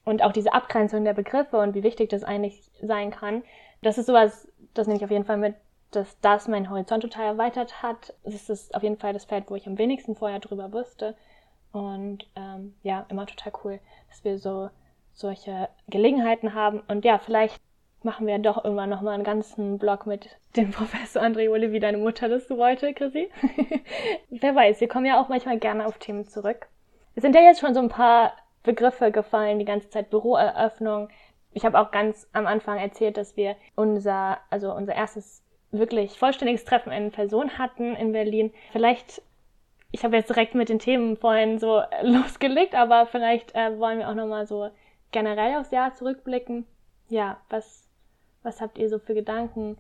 Und 0.04 0.24
auch 0.24 0.32
diese 0.32 0.54
Abgrenzung 0.54 1.04
der 1.04 1.14
Begriffe 1.14 1.60
und 1.60 1.76
wie 1.76 1.84
wichtig 1.84 2.10
das 2.10 2.24
eigentlich 2.24 2.72
sein 2.82 3.12
kann. 3.12 3.44
Das 3.84 3.98
ist 3.98 4.08
sowas, 4.08 4.48
das 4.74 4.88
nehme 4.88 4.98
ich 4.98 5.04
auf 5.04 5.12
jeden 5.12 5.26
Fall 5.26 5.38
mit, 5.38 5.56
dass 5.92 6.20
das 6.22 6.48
meinen 6.48 6.70
Horizont 6.70 7.04
total 7.04 7.26
erweitert 7.26 7.84
hat. 7.84 8.16
Es 8.24 8.50
ist 8.50 8.74
auf 8.74 8.82
jeden 8.82 8.98
Fall 8.98 9.14
das 9.14 9.26
Feld, 9.26 9.52
wo 9.52 9.56
ich 9.56 9.68
am 9.68 9.78
wenigsten 9.78 10.16
vorher 10.16 10.40
drüber 10.40 10.72
wusste. 10.74 11.16
Und 11.72 12.28
ähm, 12.36 12.76
ja, 12.82 13.06
immer 13.10 13.28
total 13.28 13.54
cool, 13.64 13.80
dass 14.10 14.24
wir 14.24 14.40
so 14.40 14.70
solche 15.14 15.70
Gelegenheiten 15.88 16.54
haben. 16.54 16.82
Und 16.88 17.06
ja, 17.06 17.18
vielleicht 17.18 17.62
machen 18.04 18.28
wir 18.28 18.40
doch 18.40 18.64
irgendwann 18.64 18.90
nochmal 18.90 19.14
einen 19.14 19.24
ganzen 19.24 19.78
Blog 19.78 20.06
mit 20.06 20.30
dem 20.56 20.72
Professor 20.72 21.22
Andreoli, 21.22 21.72
wie 21.72 21.80
deine 21.80 21.98
Mutter 21.98 22.30
das 22.30 22.48
so 22.48 22.58
wollte, 22.58 22.94
Chrissy. 22.94 23.30
Wer 24.30 24.56
weiß, 24.56 24.82
wir 24.82 24.88
kommen 24.88 25.06
ja 25.06 25.22
auch 25.22 25.30
manchmal 25.30 25.60
gerne 25.60 25.86
auf 25.86 25.98
Themen 25.98 26.28
zurück. 26.28 26.68
Es 27.16 27.22
sind 27.22 27.36
ja 27.36 27.42
jetzt 27.42 27.60
schon 27.60 27.74
so 27.74 27.82
ein 27.82 27.90
paar 27.90 28.34
Begriffe 28.64 29.12
gefallen, 29.12 29.60
die 29.60 29.66
ganze 29.66 29.90
Zeit 29.90 30.10
Büroeröffnung. 30.10 31.10
Ich 31.54 31.66
habe 31.66 31.80
auch 31.80 31.92
ganz 31.92 32.28
am 32.32 32.48
Anfang 32.48 32.78
erzählt, 32.78 33.18
dass 33.18 33.36
wir 33.36 33.56
unser, 33.76 34.40
also 34.50 34.74
unser 34.74 34.96
erstes 34.96 35.44
wirklich 35.72 36.18
vollständiges 36.18 36.66
Treffen 36.66 36.92
in 36.92 37.12
Person 37.12 37.58
hatten 37.58 37.96
in 37.96 38.12
Berlin. 38.12 38.54
Vielleicht, 38.72 39.22
ich 39.92 40.04
habe 40.04 40.16
jetzt 40.16 40.30
direkt 40.30 40.56
mit 40.56 40.70
den 40.70 40.80
Themen 40.80 41.18
vorhin 41.18 41.60
so 41.60 41.82
losgelegt, 42.02 42.76
aber 42.76 43.06
vielleicht 43.06 43.56
äh, 43.56 43.78
wollen 43.80 44.00
wir 44.00 44.10
auch 44.10 44.16
nochmal 44.16 44.48
so 44.48 44.70
generell 45.12 45.58
aufs 45.58 45.72
Jahr 45.72 45.94
zurückblicken. 45.94 46.66
Ja, 47.10 47.42
was, 47.50 47.88
was 48.44 48.62
habt 48.62 48.78
ihr 48.78 48.90
so 48.90 49.00
für 49.00 49.14
Gedanken 49.14 49.78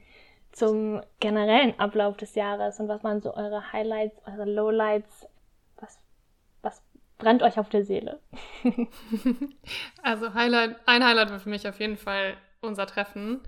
zum 0.51 1.01
generellen 1.19 1.79
Ablauf 1.79 2.17
des 2.17 2.35
Jahres 2.35 2.79
und 2.79 2.87
was 2.87 3.03
waren 3.03 3.21
so 3.21 3.33
eure 3.33 3.71
Highlights, 3.71 4.21
eure 4.25 4.45
Lowlights? 4.45 5.27
Was, 5.77 5.99
was 6.61 6.83
brennt 7.17 7.41
euch 7.41 7.57
auf 7.57 7.69
der 7.69 7.85
Seele? 7.85 8.19
also 10.03 10.33
Highlight, 10.33 10.75
ein 10.85 11.05
Highlight 11.05 11.31
war 11.31 11.39
für 11.39 11.49
mich 11.49 11.67
auf 11.67 11.79
jeden 11.79 11.97
Fall 11.97 12.35
unser 12.61 12.85
Treffen. 12.85 13.41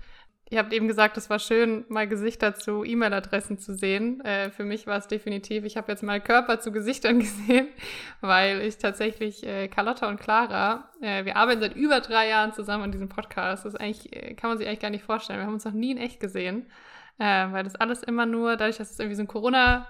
Ihr 0.50 0.58
habt 0.58 0.74
eben 0.74 0.88
gesagt, 0.88 1.16
es 1.16 1.30
war 1.30 1.38
schön, 1.38 1.86
mal 1.88 2.06
Gesichter 2.06 2.54
zu 2.54 2.84
E-Mail-Adressen 2.84 3.58
zu 3.58 3.74
sehen. 3.74 4.20
Äh, 4.20 4.50
für 4.50 4.64
mich 4.64 4.86
war 4.86 4.98
es 4.98 5.08
definitiv, 5.08 5.64
ich 5.64 5.78
habe 5.78 5.90
jetzt 5.90 6.02
mal 6.02 6.20
Körper 6.20 6.60
zu 6.60 6.70
Gesichtern 6.70 7.18
gesehen, 7.20 7.68
weil 8.20 8.60
ich 8.60 8.76
tatsächlich 8.76 9.44
äh, 9.46 9.68
Carlotta 9.68 10.08
und 10.08 10.20
Clara, 10.20 10.90
äh, 11.00 11.24
wir 11.24 11.36
arbeiten 11.36 11.60
seit 11.60 11.76
über 11.76 12.00
drei 12.00 12.28
Jahren 12.28 12.52
zusammen 12.52 12.84
an 12.84 12.92
diesem 12.92 13.08
Podcast. 13.08 13.64
Das 13.64 13.74
ist 13.74 13.80
eigentlich, 13.80 14.14
äh, 14.14 14.34
kann 14.34 14.50
man 14.50 14.58
sich 14.58 14.68
eigentlich 14.68 14.80
gar 14.80 14.90
nicht 14.90 15.04
vorstellen. 15.04 15.38
Wir 15.38 15.46
haben 15.46 15.54
uns 15.54 15.64
noch 15.64 15.72
nie 15.72 15.92
in 15.92 15.98
echt 15.98 16.20
gesehen, 16.20 16.66
äh, 17.18 17.24
weil 17.50 17.64
das 17.64 17.76
alles 17.76 18.02
immer 18.02 18.26
nur, 18.26 18.56
dadurch, 18.56 18.76
dass 18.76 18.90
es 18.90 18.98
irgendwie 18.98 19.16
so 19.16 19.22
ein 19.22 19.28
Corona, 19.28 19.88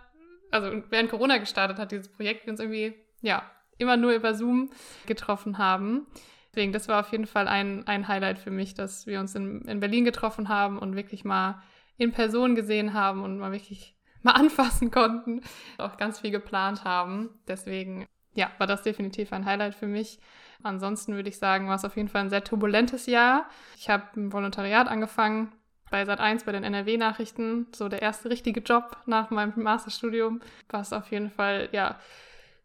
also 0.53 0.71
während 0.89 1.11
Corona 1.11 1.39
gestartet 1.39 1.79
hat, 1.79 1.91
dieses 1.91 2.09
Projekt, 2.09 2.47
wir 2.47 2.53
uns 2.53 2.61
irgendwie, 2.61 2.95
ja, 3.23 3.43
immer 3.79 3.97
nur 3.97 4.13
über 4.13 4.35
Zoom 4.35 4.71
getroffen 5.07 5.59
haben. 5.59 6.07
Deswegen, 6.55 6.71
das 6.71 6.87
war 6.87 7.01
auf 7.01 7.11
jeden 7.11 7.27
Fall 7.27 7.49
ein, 7.49 7.85
ein 7.89 8.07
Highlight 8.07 8.39
für 8.39 8.53
mich, 8.53 8.75
dass 8.75 9.09
wir 9.09 9.19
uns 9.19 9.35
in, 9.35 9.63
in 9.63 9.81
Berlin 9.81 10.05
getroffen 10.05 10.49
haben 10.49 10.79
und 10.79 10.95
wirklich 10.95 11.25
mal 11.25 11.61
in 11.97 12.13
Person 12.13 12.55
gesehen 12.55 12.95
haben 12.95 13.25
und 13.25 13.39
mal 13.39 13.51
wirklich 13.51 13.97
mal 14.23 14.33
anfassen 14.35 14.93
konnten, 14.93 15.41
auch 15.79 15.97
ganz 15.97 16.21
viel 16.21 16.31
geplant 16.31 16.85
haben. 16.85 17.31
Deswegen, 17.49 18.07
ja, 18.35 18.53
war 18.59 18.69
das 18.69 18.83
definitiv 18.83 19.33
ein 19.33 19.47
Highlight 19.47 19.75
für 19.75 19.89
mich. 19.89 20.21
Ansonsten 20.63 21.17
würde 21.17 21.29
ich 21.29 21.39
sagen, 21.39 21.67
war 21.67 21.75
es 21.75 21.85
auf 21.85 21.97
jeden 21.97 22.09
Fall 22.09 22.21
ein 22.21 22.31
sehr 22.31 22.45
turbulentes 22.45 23.07
Jahr. 23.07 23.49
Ich 23.77 23.91
habe 23.91 24.05
ein 24.15 24.33
Volontariat 24.33 24.87
angefangen 24.87 25.51
bei 25.91 26.05
Sat1 26.05 26.45
bei 26.45 26.53
den 26.53 26.63
NRW-Nachrichten, 26.63 27.67
so 27.75 27.89
der 27.89 28.01
erste 28.01 28.31
richtige 28.31 28.61
Job 28.61 28.97
nach 29.07 29.31
meinem 29.31 29.55
Masterstudium, 29.57 30.41
was 30.69 30.93
auf 30.93 31.11
jeden 31.11 31.31
Fall 31.31 31.69
ja 31.73 31.99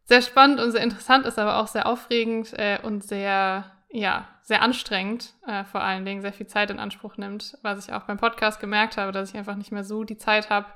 sehr 0.05 0.21
spannend 0.21 0.59
und 0.59 0.71
sehr 0.71 0.81
interessant 0.81 1.25
ist, 1.25 1.39
aber 1.39 1.57
auch 1.57 1.67
sehr 1.67 1.87
aufregend 1.87 2.53
äh, 2.53 2.77
und 2.83 3.03
sehr 3.03 3.78
ja, 3.91 4.27
sehr 4.41 4.61
anstrengend, 4.61 5.33
äh, 5.47 5.63
vor 5.63 5.81
allen 5.81 6.05
Dingen 6.05 6.21
sehr 6.21 6.33
viel 6.33 6.47
Zeit 6.47 6.69
in 6.69 6.79
Anspruch 6.79 7.17
nimmt, 7.17 7.57
was 7.63 7.87
ich 7.87 7.93
auch 7.93 8.03
beim 8.03 8.17
Podcast 8.17 8.59
gemerkt 8.59 8.97
habe, 8.97 9.11
dass 9.11 9.29
ich 9.29 9.37
einfach 9.37 9.55
nicht 9.55 9.71
mehr 9.71 9.83
so 9.83 10.03
die 10.03 10.17
Zeit 10.17 10.49
habe 10.49 10.67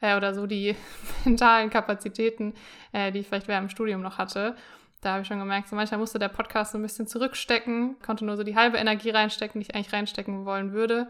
äh, 0.00 0.16
oder 0.16 0.34
so 0.34 0.46
die 0.46 0.76
mentalen 1.24 1.70
Kapazitäten, 1.70 2.54
äh, 2.92 3.10
die 3.10 3.20
ich 3.20 3.28
vielleicht 3.28 3.48
während 3.48 3.68
dem 3.68 3.74
Studium 3.74 4.02
noch 4.02 4.18
hatte. 4.18 4.54
Da 5.00 5.12
habe 5.12 5.22
ich 5.22 5.28
schon 5.28 5.38
gemerkt, 5.38 5.68
so 5.68 5.76
manchmal 5.76 6.00
musste 6.00 6.18
der 6.18 6.28
Podcast 6.28 6.72
so 6.72 6.78
ein 6.78 6.82
bisschen 6.82 7.06
zurückstecken, 7.06 7.96
konnte 8.04 8.24
nur 8.24 8.36
so 8.36 8.42
die 8.42 8.56
halbe 8.56 8.78
Energie 8.78 9.10
reinstecken, 9.10 9.60
die 9.60 9.68
ich 9.68 9.74
eigentlich 9.74 9.92
reinstecken 9.92 10.44
wollen 10.44 10.72
würde. 10.72 11.08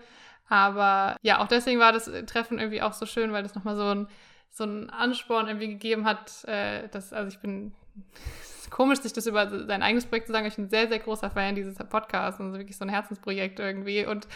Aber 0.48 1.16
ja, 1.22 1.40
auch 1.40 1.48
deswegen 1.48 1.80
war 1.80 1.92
das 1.92 2.10
Treffen 2.26 2.58
irgendwie 2.58 2.82
auch 2.82 2.92
so 2.92 3.06
schön, 3.06 3.32
weil 3.32 3.42
das 3.42 3.54
nochmal 3.54 3.76
so 3.76 3.88
ein, 3.88 4.08
so 4.50 4.64
einen 4.64 4.90
Ansporn 4.90 5.46
irgendwie 5.46 5.68
gegeben 5.68 6.04
hat, 6.04 6.44
äh, 6.44 6.88
dass, 6.88 7.12
also 7.12 7.28
ich 7.28 7.40
bin 7.40 7.74
komisch, 8.70 9.00
sich 9.00 9.12
das 9.12 9.26
über 9.26 9.48
sein 9.66 9.82
eigenes 9.82 10.06
Projekt 10.06 10.26
zu 10.26 10.32
sagen. 10.32 10.46
Ich 10.46 10.56
bin 10.56 10.68
sehr, 10.68 10.88
sehr 10.88 10.98
großer 10.98 11.30
Fan 11.30 11.54
dieses 11.54 11.76
Podcasts 11.76 12.40
und 12.40 12.52
so 12.52 12.58
wirklich 12.58 12.76
so 12.76 12.84
ein 12.84 12.90
Herzensprojekt 12.90 13.60
irgendwie. 13.60 14.04
Und 14.04 14.28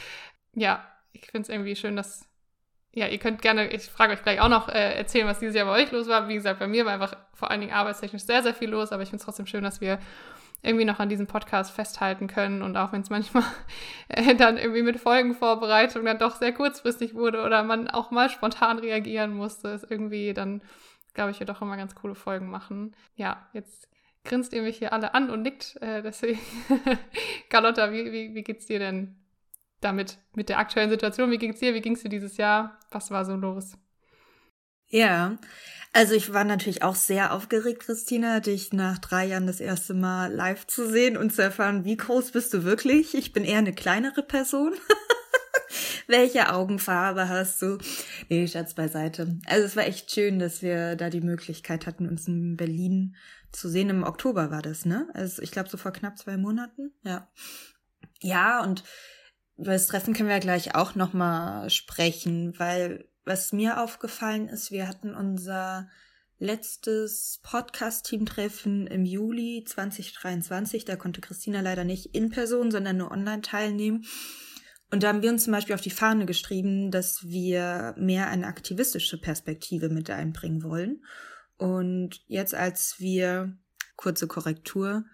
ja, 0.55 0.87
ich 1.13 1.27
finde 1.27 1.43
es 1.43 1.49
irgendwie 1.49 1.77
schön, 1.77 1.97
dass, 1.97 2.27
ja, 2.93 3.07
ihr 3.09 3.19
könnt 3.19 3.43
gerne, 3.43 3.69
ich 3.69 3.83
frage 3.85 4.13
euch 4.13 4.23
gleich 4.23 4.41
auch 4.41 4.49
noch 4.49 4.69
äh, 4.69 4.95
erzählen, 4.95 5.27
was 5.27 5.39
dieses 5.39 5.55
Jahr 5.55 5.67
bei 5.67 5.83
euch 5.83 5.93
los 5.93 6.09
war. 6.09 6.29
Wie 6.29 6.35
gesagt, 6.35 6.61
bei 6.61 6.67
mir 6.67 6.85
war 6.85 6.95
einfach 6.95 7.17
vor 7.35 7.51
allen 7.51 7.61
Dingen 7.61 7.73
arbeitstechnisch 7.73 8.23
sehr, 8.23 8.43
sehr 8.43 8.55
viel 8.55 8.71
los, 8.71 8.93
aber 8.93 9.03
ich 9.03 9.11
finde 9.11 9.21
es 9.21 9.25
trotzdem 9.25 9.47
schön, 9.47 9.65
dass 9.65 9.81
wir 9.81 9.99
irgendwie 10.63 10.85
noch 10.85 11.01
an 11.01 11.09
diesem 11.09 11.27
Podcast 11.27 11.73
festhalten 11.73 12.29
können 12.29 12.63
und 12.63 12.77
auch 12.77 12.93
wenn 12.93 13.03
es 13.03 13.11
manchmal 13.11 13.43
äh, 14.09 14.35
dann 14.35 14.57
irgendwie 14.57 14.83
mit 14.83 15.01
Folgenvorbereitung 15.01 16.05
dann 16.05 16.19
doch 16.19 16.37
sehr 16.37 16.53
kurzfristig 16.53 17.15
wurde 17.15 17.43
oder 17.43 17.63
man 17.65 17.89
auch 17.89 18.11
mal 18.11 18.31
spontan 18.31 18.79
reagieren 18.79 19.35
musste, 19.35 19.69
ist 19.69 19.91
irgendwie 19.91 20.33
dann, 20.35 20.63
glaube 21.15 21.33
ich, 21.33 21.41
wir 21.41 21.47
doch 21.47 21.63
immer 21.63 21.77
ganz 21.77 21.95
coole 21.95 22.15
Folgen 22.15 22.49
machen. 22.49 22.95
Ja, 23.17 23.49
jetzt 23.53 23.89
grinst 24.25 24.53
ihr 24.53 24.63
mich 24.63 24.79
hier 24.79 24.93
alle 24.93 25.15
an 25.15 25.31
und 25.31 25.43
nickt. 25.43 25.81
Äh, 25.83 26.03
deswegen, 26.03 26.39
Carlotta, 27.49 27.93
wie, 27.93 28.13
wie, 28.13 28.35
wie 28.35 28.43
geht's 28.43 28.67
dir 28.67 28.79
denn 28.79 29.17
damit, 29.81 30.19
mit 30.35 30.49
der 30.49 30.59
aktuellen 30.59 30.91
Situation? 30.91 31.33
Wie 31.33 31.39
ging's 31.39 31.59
dir? 31.59 31.75
Wie 31.75 31.81
ging's 31.81 32.03
dir 32.03 32.09
dieses 32.09 32.37
Jahr? 32.37 32.79
Was 32.91 33.11
war 33.11 33.25
so 33.25 33.35
los? 33.35 33.77
Ja, 34.93 35.39
also 35.95 36.13
ich 36.15 36.35
war 36.35 36.45
natürlich 36.45 36.83
auch 36.83 36.95
sehr 36.95 37.33
aufgeregt, 37.33 37.81
Christina, 37.81 38.41
dich 38.41 38.75
nach 38.75 38.99
drei 38.99 39.25
Jahren 39.25 39.47
das 39.47 39.59
erste 39.59 39.95
Mal 39.95 40.31
live 40.31 40.67
zu 40.67 40.87
sehen 40.87 41.17
und 41.17 41.33
zu 41.33 41.43
erfahren, 41.43 41.87
wie 41.87 41.97
groß 41.97 42.33
bist 42.33 42.53
du 42.53 42.65
wirklich? 42.65 43.15
Ich 43.15 43.33
bin 43.33 43.45
eher 43.45 43.59
eine 43.59 43.75
kleinere 43.75 44.23
Person. 44.23 44.75
Welche 46.07 46.53
Augenfarbe 46.53 47.31
hast 47.31 47.63
du? 47.63 47.79
Nee, 48.29 48.47
Schatz 48.47 48.75
beiseite. 48.75 49.39
Also 49.47 49.65
es 49.65 49.77
war 49.77 49.87
echt 49.87 50.11
schön, 50.13 50.39
dass 50.39 50.61
wir 50.61 50.95
da 50.95 51.09
die 51.09 51.23
Möglichkeit 51.23 51.87
hatten, 51.87 52.07
uns 52.07 52.29
in 52.29 52.59
Berlin 52.59 53.17
zu 53.51 53.71
sehen. 53.71 53.89
Im 53.89 54.05
Oktober 54.05 54.51
war 54.51 54.61
das, 54.61 54.85
ne? 54.85 55.09
Also 55.15 55.41
ich 55.41 55.53
glaube 55.53 55.71
so 55.71 55.79
vor 55.79 55.93
knapp 55.93 56.19
zwei 56.19 56.37
Monaten. 56.37 56.93
Ja. 57.03 57.31
Ja, 58.21 58.63
und 58.63 58.85
über 59.57 59.73
das 59.73 59.87
Treffen 59.87 60.13
können 60.13 60.29
wir 60.29 60.37
ja 60.37 60.41
gleich 60.41 60.75
auch 60.75 60.95
nochmal 60.97 61.71
sprechen, 61.71 62.59
weil 62.59 63.09
was 63.25 63.53
mir 63.53 63.81
aufgefallen 63.81 64.49
ist, 64.49 64.71
wir 64.71 64.89
hatten 64.89 65.15
unser 65.15 65.89
letztes 66.39 67.39
Podcast-Team-Treffen 67.45 68.89
im 68.89 69.05
Juli 69.05 69.65
2023. 69.65 70.85
Da 70.85 70.97
konnte 70.97 71.21
Christina 71.21 71.61
leider 71.61 71.85
nicht 71.85 72.15
in 72.15 72.31
Person, 72.31 72.73
sondern 72.73 72.97
nur 72.97 73.13
online 73.13 73.43
teilnehmen. 73.43 74.05
Und 74.91 75.03
da 75.03 75.09
haben 75.09 75.23
wir 75.23 75.31
uns 75.31 75.45
zum 75.45 75.53
Beispiel 75.53 75.75
auf 75.75 75.81
die 75.81 75.91
Fahne 75.91 76.27
geschrieben, 76.27 76.91
dass 76.91 77.23
wir 77.23 77.95
mehr 77.97 78.29
eine 78.29 78.47
aktivistische 78.49 79.19
Perspektive 79.21 79.89
mit 79.89 80.11
einbringen 80.11 80.65
wollen. 80.65 81.05
Und 81.59 82.25
jetzt, 82.27 82.55
als 82.55 82.97
wir, 82.99 83.57
kurze 83.95 84.27
Korrektur, 84.27 85.05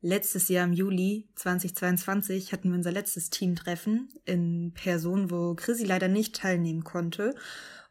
letztes 0.00 0.48
Jahr 0.48 0.64
im 0.64 0.72
Juli 0.72 1.28
2022 1.36 2.52
hatten 2.52 2.70
wir 2.70 2.76
unser 2.76 2.92
letztes 2.92 3.30
Teamtreffen 3.30 4.08
in 4.24 4.72
Person, 4.74 5.30
wo 5.30 5.54
Chrissy 5.54 5.84
leider 5.84 6.08
nicht 6.08 6.36
teilnehmen 6.36 6.84
konnte. 6.84 7.34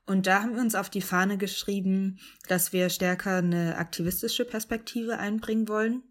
Und 0.05 0.25
da 0.25 0.41
haben 0.41 0.55
wir 0.55 0.61
uns 0.61 0.75
auf 0.75 0.89
die 0.89 1.01
Fahne 1.01 1.37
geschrieben, 1.37 2.19
dass 2.47 2.71
wir 2.71 2.89
stärker 2.89 3.37
eine 3.37 3.77
aktivistische 3.77 4.45
Perspektive 4.45 5.17
einbringen 5.17 5.67
wollen. 5.67 6.03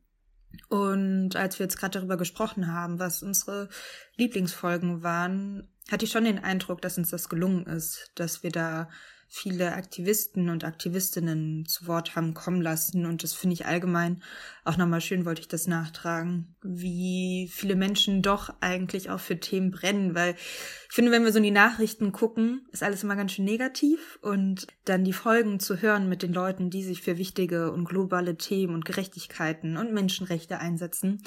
Und 0.69 1.37
als 1.37 1.59
wir 1.59 1.65
jetzt 1.65 1.79
gerade 1.79 1.99
darüber 1.99 2.17
gesprochen 2.17 2.73
haben, 2.73 2.99
was 2.99 3.23
unsere 3.23 3.69
Lieblingsfolgen 4.17 5.03
waren, 5.03 5.69
hatte 5.91 6.05
ich 6.05 6.11
schon 6.11 6.25
den 6.25 6.43
Eindruck, 6.43 6.83
dass 6.83 6.99
uns 6.99 7.11
das 7.11 7.29
gelungen 7.29 7.67
ist, 7.67 8.11
dass 8.15 8.43
wir 8.43 8.51
da 8.51 8.89
viele 9.29 9.75
Aktivisten 9.75 10.49
und 10.49 10.65
Aktivistinnen 10.65 11.67
zu 11.67 11.87
Wort 11.87 12.17
haben 12.17 12.35
kommen 12.35 12.63
lassen. 12.63 13.07
Und 13.07 13.23
das 13.23 13.33
finde 13.33 13.55
ich 13.55 13.67
allgemein 13.67 14.23
auch 14.65 14.77
nochmal 14.77 15.01
schön, 15.01 15.25
wollte 15.25 15.41
ich 15.41 15.49
das 15.49 15.67
nachtragen, 15.67 16.55
wie 16.63 17.51
viele 17.53 17.77
Menschen 17.77 18.23
doch 18.23 18.55
eigentlich 18.61 19.11
auch 19.11 19.21
für 19.21 19.39
Themen 19.39 19.71
brennen. 19.71 20.15
Weil 20.15 20.35
ich 20.35 20.95
finde, 20.95 21.11
wenn 21.11 21.25
wir 21.25 21.33
so 21.33 21.39
in 21.39 21.45
die 21.45 21.51
Nachrichten 21.51 22.13
gucken, 22.13 22.67
ist 22.71 22.83
alles 22.83 23.03
immer 23.03 23.17
ganz 23.17 23.33
schön 23.33 23.45
negativ. 23.45 24.19
Und 24.23 24.67
dann 24.85 25.05
die 25.05 25.13
Folgen 25.13 25.61
zu 25.61 25.83
hören 25.83 26.09
mit 26.09 26.23
den 26.23 26.33
Leuten, 26.33 26.71
die 26.71 26.85
sich 26.85 27.03
für 27.03 27.19
wichtige 27.19 27.73
und 27.73 27.85
globale 27.85 28.37
Themen 28.37 28.75
und 28.75 28.85
Gerechtigkeiten 28.85 29.77
und 29.77 29.93
Menschenrechte 29.93 30.59
einsetzen, 30.59 31.23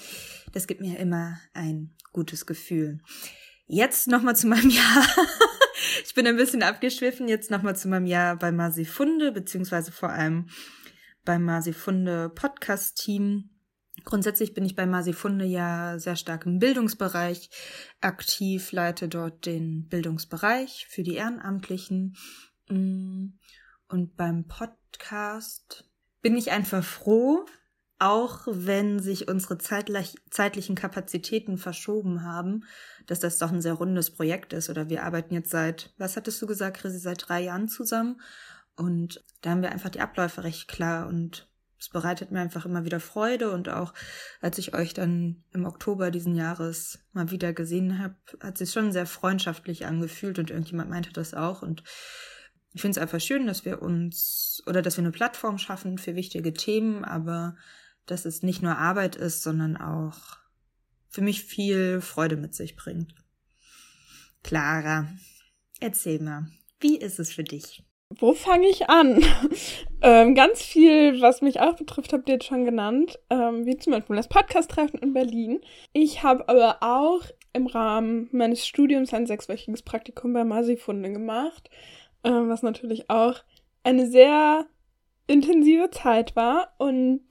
das 0.53 0.67
gibt 0.67 0.81
mir 0.81 0.97
immer 0.99 1.39
ein 1.53 1.93
gutes 2.11 2.45
Gefühl. 2.45 2.99
Jetzt 3.67 4.07
nochmal 4.07 4.35
zu 4.35 4.47
meinem 4.47 4.69
Jahr. 4.69 5.05
Ich 6.03 6.13
bin 6.13 6.27
ein 6.27 6.37
bisschen 6.37 6.63
abgeschwiffen. 6.63 7.27
Jetzt 7.27 7.51
nochmal 7.51 7.75
zu 7.75 7.87
meinem 7.87 8.05
Jahr 8.05 8.35
bei 8.37 8.51
Masifunde, 8.51 9.31
beziehungsweise 9.31 9.91
vor 9.91 10.09
allem 10.09 10.49
beim 11.25 11.43
Masifunde 11.43 12.29
Podcast-Team. 12.29 13.49
Grundsätzlich 14.05 14.53
bin 14.53 14.65
ich 14.65 14.75
bei 14.75 14.85
Masifunde 14.85 15.45
ja 15.45 15.99
sehr 15.99 16.15
stark 16.15 16.45
im 16.45 16.59
Bildungsbereich 16.59 17.49
aktiv, 17.99 18.71
leite 18.71 19.09
dort 19.09 19.45
den 19.45 19.87
Bildungsbereich 19.87 20.87
für 20.89 21.03
die 21.03 21.15
Ehrenamtlichen. 21.15 22.15
Mm, 22.69 23.33
und 23.89 24.15
beim 24.15 24.47
Podcast 24.47 25.89
bin 26.21 26.37
ich 26.37 26.51
einfach 26.51 26.83
froh, 26.83 27.45
auch 27.99 28.47
wenn 28.47 28.99
sich 28.99 29.27
unsere 29.27 29.57
zeitlich, 29.57 30.15
zeitlichen 30.29 30.75
Kapazitäten 30.75 31.57
verschoben 31.57 32.23
haben, 32.23 32.63
dass 33.07 33.19
das 33.19 33.37
doch 33.37 33.51
ein 33.51 33.61
sehr 33.61 33.73
rundes 33.73 34.09
Projekt 34.11 34.53
ist. 34.53 34.69
Oder 34.69 34.89
wir 34.89 35.03
arbeiten 35.03 35.33
jetzt 35.33 35.51
seit, 35.51 35.93
was 35.97 36.15
hattest 36.15 36.41
du 36.41 36.47
gesagt, 36.47 36.77
Chrissy, 36.77 36.99
seit 36.99 37.27
drei 37.27 37.41
Jahren 37.41 37.67
zusammen. 37.67 38.21
Und 38.77 39.23
da 39.41 39.51
haben 39.51 39.61
wir 39.61 39.71
einfach 39.71 39.89
die 39.89 39.99
Abläufe 39.99 40.45
recht 40.45 40.69
klar. 40.69 41.07
Und 41.07 41.49
es 41.77 41.89
bereitet 41.89 42.31
mir 42.31 42.39
einfach 42.39 42.65
immer 42.65 42.85
wieder 42.85 43.01
Freude. 43.01 43.51
Und 43.51 43.67
auch 43.67 43.93
als 44.39 44.57
ich 44.57 44.73
euch 44.73 44.93
dann 44.93 45.43
im 45.51 45.65
Oktober 45.65 46.09
diesen 46.09 46.35
Jahres 46.35 46.99
mal 47.11 47.31
wieder 47.31 47.51
gesehen 47.51 47.99
habe, 47.99 48.15
hat 48.39 48.57
sich 48.57 48.71
schon 48.71 48.93
sehr 48.93 49.07
freundschaftlich 49.07 49.85
angefühlt. 49.85 50.39
Und 50.39 50.51
irgendjemand 50.51 50.89
meinte 50.89 51.11
das 51.11 51.33
auch. 51.33 51.63
Und 51.63 51.83
ich 52.71 52.79
finde 52.79 52.97
es 52.97 53.01
einfach 53.01 53.19
schön, 53.19 53.45
dass 53.45 53.65
wir 53.65 53.81
uns 53.81 54.63
oder 54.67 54.81
dass 54.81 54.95
wir 54.95 55.03
eine 55.03 55.11
Plattform 55.11 55.57
schaffen 55.57 55.97
für 55.97 56.15
wichtige 56.15 56.53
Themen, 56.53 57.03
aber 57.03 57.57
dass 58.11 58.25
es 58.25 58.43
nicht 58.43 58.61
nur 58.61 58.77
Arbeit 58.77 59.15
ist, 59.15 59.43
sondern 59.43 59.77
auch 59.77 60.37
für 61.09 61.21
mich 61.21 61.43
viel 61.43 62.01
Freude 62.01 62.37
mit 62.37 62.53
sich 62.53 62.75
bringt. 62.75 63.13
Clara, 64.43 65.07
erzähl 65.79 66.19
mal, 66.19 66.47
wie 66.79 66.97
ist 66.97 67.19
es 67.19 67.31
für 67.31 67.43
dich? 67.43 67.83
Wo 68.17 68.33
fange 68.33 68.67
ich 68.67 68.89
an? 68.89 69.23
ähm, 70.01 70.33
ganz 70.33 70.61
viel, 70.63 71.21
was 71.21 71.41
mich 71.41 71.59
auch 71.59 71.75
betrifft, 71.75 72.11
habt 72.11 72.27
ihr 72.27 72.35
jetzt 72.35 72.45
schon 72.45 72.65
genannt, 72.65 73.19
ähm, 73.29 73.65
wie 73.65 73.77
zum 73.77 73.93
Beispiel 73.93 74.15
das 74.15 74.27
Podcast-Treffen 74.27 74.99
in 74.99 75.13
Berlin. 75.13 75.61
Ich 75.93 76.23
habe 76.23 76.47
aber 76.49 76.77
auch 76.81 77.21
im 77.53 77.67
Rahmen 77.67 78.27
meines 78.31 78.65
Studiums 78.65 79.13
ein 79.13 79.27
sechswöchiges 79.27 79.83
Praktikum 79.83 80.33
bei 80.33 80.43
Masifunde 80.43 81.11
gemacht, 81.11 81.69
ähm, 82.23 82.49
was 82.49 82.63
natürlich 82.63 83.09
auch 83.09 83.43
eine 83.83 84.09
sehr 84.09 84.65
intensive 85.29 85.91
Zeit 85.91 86.35
war 86.35 86.73
und 86.77 87.21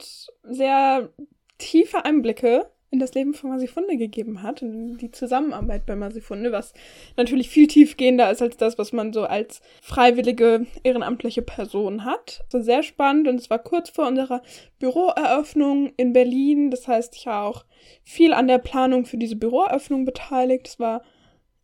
sehr 0.43 1.09
tiefe 1.57 2.05
Einblicke 2.05 2.71
in 2.91 2.99
das 2.99 3.13
Leben 3.13 3.33
von 3.33 3.51
Masifunde 3.51 3.97
gegeben 3.97 4.41
hat 4.41 4.63
und 4.63 4.97
die 4.97 5.11
Zusammenarbeit 5.11 5.85
bei 5.85 5.95
Masifunde, 5.95 6.51
was 6.51 6.73
natürlich 7.17 7.49
viel 7.49 7.67
tiefgehender 7.67 8.31
ist 8.31 8.41
als 8.41 8.57
das, 8.57 8.79
was 8.79 8.93
man 8.93 9.13
so 9.13 9.25
als 9.25 9.61
freiwillige 9.81 10.65
ehrenamtliche 10.83 11.43
Person 11.43 12.03
hat. 12.05 12.41
Also 12.45 12.61
sehr 12.61 12.81
spannend 12.81 13.27
und 13.27 13.35
es 13.35 13.49
war 13.49 13.59
kurz 13.59 13.89
vor 13.89 14.07
unserer 14.07 14.41
Büroeröffnung 14.79 15.93
in 15.97 16.13
Berlin. 16.13 16.71
Das 16.71 16.87
heißt, 16.87 17.15
ich 17.15 17.27
war 17.27 17.43
auch 17.43 17.65
viel 18.03 18.33
an 18.33 18.47
der 18.47 18.57
Planung 18.57 19.05
für 19.05 19.17
diese 19.17 19.35
Büroeröffnung 19.35 20.05
beteiligt. 20.05 20.67
Es 20.67 20.79
war 20.79 21.03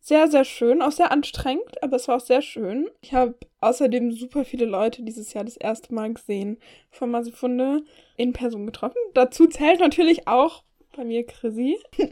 sehr, 0.06 0.28
sehr 0.28 0.44
schön, 0.44 0.82
auch 0.82 0.92
sehr 0.92 1.10
anstrengend, 1.10 1.82
aber 1.82 1.96
es 1.96 2.06
war 2.06 2.18
auch 2.18 2.24
sehr 2.24 2.40
schön. 2.40 2.88
Ich 3.00 3.12
habe 3.12 3.34
außerdem 3.60 4.12
super 4.12 4.44
viele 4.44 4.64
Leute 4.64 5.02
dieses 5.02 5.32
Jahr 5.32 5.42
das 5.42 5.56
erste 5.56 5.92
Mal 5.92 6.14
gesehen 6.14 6.58
von 6.92 7.10
Masifunde 7.10 7.82
in 8.16 8.32
Person 8.32 8.66
getroffen. 8.66 9.00
Dazu 9.14 9.48
zählt 9.48 9.80
natürlich 9.80 10.28
auch 10.28 10.62
bei 10.96 11.02
mir 11.02 11.26
Chrissy. 11.26 11.76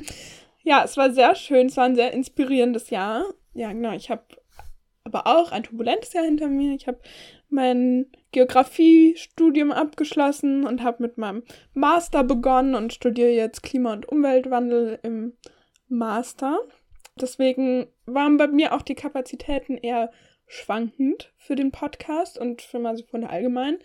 ja, 0.65 0.83
es 0.83 0.97
war 0.97 1.13
sehr 1.13 1.37
schön, 1.37 1.69
es 1.69 1.77
war 1.77 1.85
ein 1.85 1.95
sehr 1.95 2.13
inspirierendes 2.13 2.91
Jahr. 2.91 3.27
Ja, 3.53 3.73
genau, 3.73 3.93
ich 3.93 4.11
habe 4.11 4.25
aber 5.05 5.29
auch 5.29 5.53
ein 5.53 5.63
turbulentes 5.63 6.15
Jahr 6.15 6.25
hinter 6.25 6.49
mir. 6.49 6.75
Ich 6.75 6.89
habe 6.89 6.99
mein 7.49 8.07
Geografiestudium 8.33 9.71
abgeschlossen 9.71 10.67
und 10.67 10.83
habe 10.83 11.01
mit 11.01 11.17
meinem 11.17 11.45
Master 11.75 12.25
begonnen 12.25 12.75
und 12.75 12.93
studiere 12.93 13.31
jetzt 13.31 13.63
Klima- 13.63 13.93
und 13.93 14.09
Umweltwandel 14.09 14.99
im 15.05 15.35
Master. 15.87 16.59
Deswegen 17.21 17.87
waren 18.07 18.37
bei 18.37 18.49
mir 18.49 18.75
auch 18.75 18.83
die 18.83 18.95
Kapazitäten 18.95 19.77
eher 19.77 20.11
schwankend 20.47 21.33
für 21.37 21.55
den 21.55 21.71
Podcast 21.71 22.39
und 22.39 22.63
für 22.63 22.79
Masifunde 22.79 23.31
allgemein. 23.31 23.79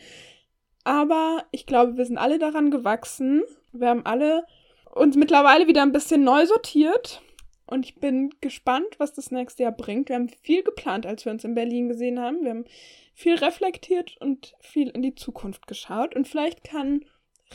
Aber 0.83 1.45
ich 1.51 1.65
glaube, 1.65 1.97
wir 1.97 2.05
sind 2.05 2.17
alle 2.17 2.39
daran 2.39 2.71
gewachsen. 2.71 3.43
Wir 3.71 3.89
haben 3.89 4.05
alle 4.05 4.45
uns 4.93 5.15
mittlerweile 5.15 5.67
wieder 5.67 5.83
ein 5.83 5.91
bisschen 5.91 6.23
neu 6.23 6.45
sortiert. 6.45 7.21
Und 7.67 7.85
ich 7.85 7.95
bin 7.95 8.31
gespannt, 8.41 8.95
was 8.97 9.13
das 9.13 9.29
nächste 9.29 9.63
Jahr 9.63 9.71
bringt. 9.71 10.09
Wir 10.09 10.15
haben 10.15 10.29
viel 10.41 10.63
geplant, 10.63 11.05
als 11.05 11.25
wir 11.25 11.31
uns 11.31 11.43
in 11.43 11.53
Berlin 11.53 11.87
gesehen 11.87 12.19
haben. 12.19 12.43
Wir 12.43 12.49
haben 12.49 12.65
viel 13.13 13.35
reflektiert 13.35 14.17
und 14.19 14.55
viel 14.59 14.89
in 14.89 15.03
die 15.03 15.13
Zukunft 15.13 15.67
geschaut. 15.67 16.15
Und 16.15 16.27
vielleicht 16.27 16.63
kann 16.63 17.05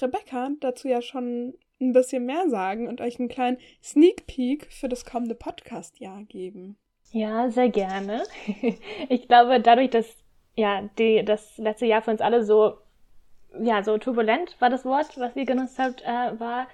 Rebecca 0.01 0.51
dazu 0.61 0.87
ja 0.87 1.03
schon 1.03 1.55
ein 1.81 1.93
bisschen 1.93 2.25
mehr 2.27 2.49
sagen 2.49 2.89
und 2.89 3.01
euch 3.01 3.19
einen 3.19 3.29
kleinen 3.29 3.59
Sneak 3.83 4.27
Peek 4.27 4.73
für 4.73 4.89
das 4.89 5.05
kommende 5.05 5.35
Podcast-Jahr 5.35 6.23
geben. 6.25 6.77
Ja, 7.13 7.51
sehr 7.51 7.69
gerne. 7.69 8.23
Ich 9.09 9.29
glaube, 9.29 9.61
dadurch, 9.61 9.91
dass 9.91 10.17
ja 10.57 10.89
die, 10.99 11.25
das 11.25 11.59
letzte 11.59 11.87
Jahr 11.87 12.03
für 12.03 12.11
uns 12.11 12.21
alle 12.21 12.45
so 12.45 12.79
ja 13.61 13.83
so 13.83 13.99
turbulent 13.99 14.57
war 14.61 14.71
das 14.71 14.85
Wort, 14.85 15.19
was 15.19 15.37
ihr 15.37 15.45
genutzt 15.45 15.79
habt, 15.79 16.03
äh, 16.03 16.39
war, 16.41 16.67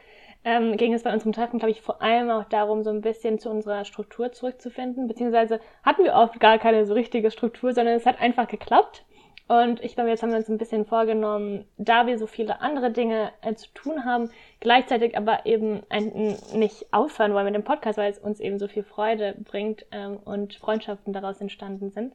ähm, 0.44 0.76
ging 0.76 0.94
es 0.94 1.02
bei 1.02 1.12
unserem 1.12 1.32
Treffen, 1.32 1.58
glaube 1.58 1.72
ich, 1.72 1.82
vor 1.82 2.00
allem 2.00 2.30
auch 2.30 2.44
darum, 2.44 2.82
so 2.82 2.90
ein 2.90 3.02
bisschen 3.02 3.38
zu 3.38 3.50
unserer 3.50 3.84
Struktur 3.84 4.32
zurückzufinden. 4.32 5.06
Beziehungsweise 5.06 5.60
hatten 5.82 6.04
wir 6.04 6.14
oft 6.14 6.40
gar 6.40 6.58
keine 6.58 6.86
so 6.86 6.94
richtige 6.94 7.30
Struktur, 7.30 7.74
sondern 7.74 7.94
es 7.94 8.06
hat 8.06 8.20
einfach 8.20 8.48
geklappt. 8.48 9.04
Und 9.50 9.82
ich 9.82 9.96
glaube, 9.96 10.10
jetzt 10.10 10.22
haben 10.22 10.30
wir 10.30 10.38
uns 10.38 10.48
ein 10.48 10.58
bisschen 10.58 10.86
vorgenommen, 10.86 11.64
da 11.76 12.06
wir 12.06 12.20
so 12.20 12.28
viele 12.28 12.60
andere 12.60 12.92
Dinge 12.92 13.32
äh, 13.40 13.52
zu 13.56 13.66
tun 13.74 14.04
haben, 14.04 14.30
gleichzeitig 14.60 15.16
aber 15.16 15.44
eben 15.44 15.82
ein, 15.88 16.36
nicht 16.54 16.86
aufhören 16.92 17.34
wollen 17.34 17.46
mit 17.46 17.56
dem 17.56 17.64
Podcast, 17.64 17.98
weil 17.98 18.12
es 18.12 18.20
uns 18.20 18.38
eben 18.38 18.60
so 18.60 18.68
viel 18.68 18.84
Freude 18.84 19.34
bringt 19.42 19.86
ähm, 19.90 20.18
und 20.24 20.54
Freundschaften 20.54 21.12
daraus 21.12 21.40
entstanden 21.40 21.90
sind. 21.90 22.14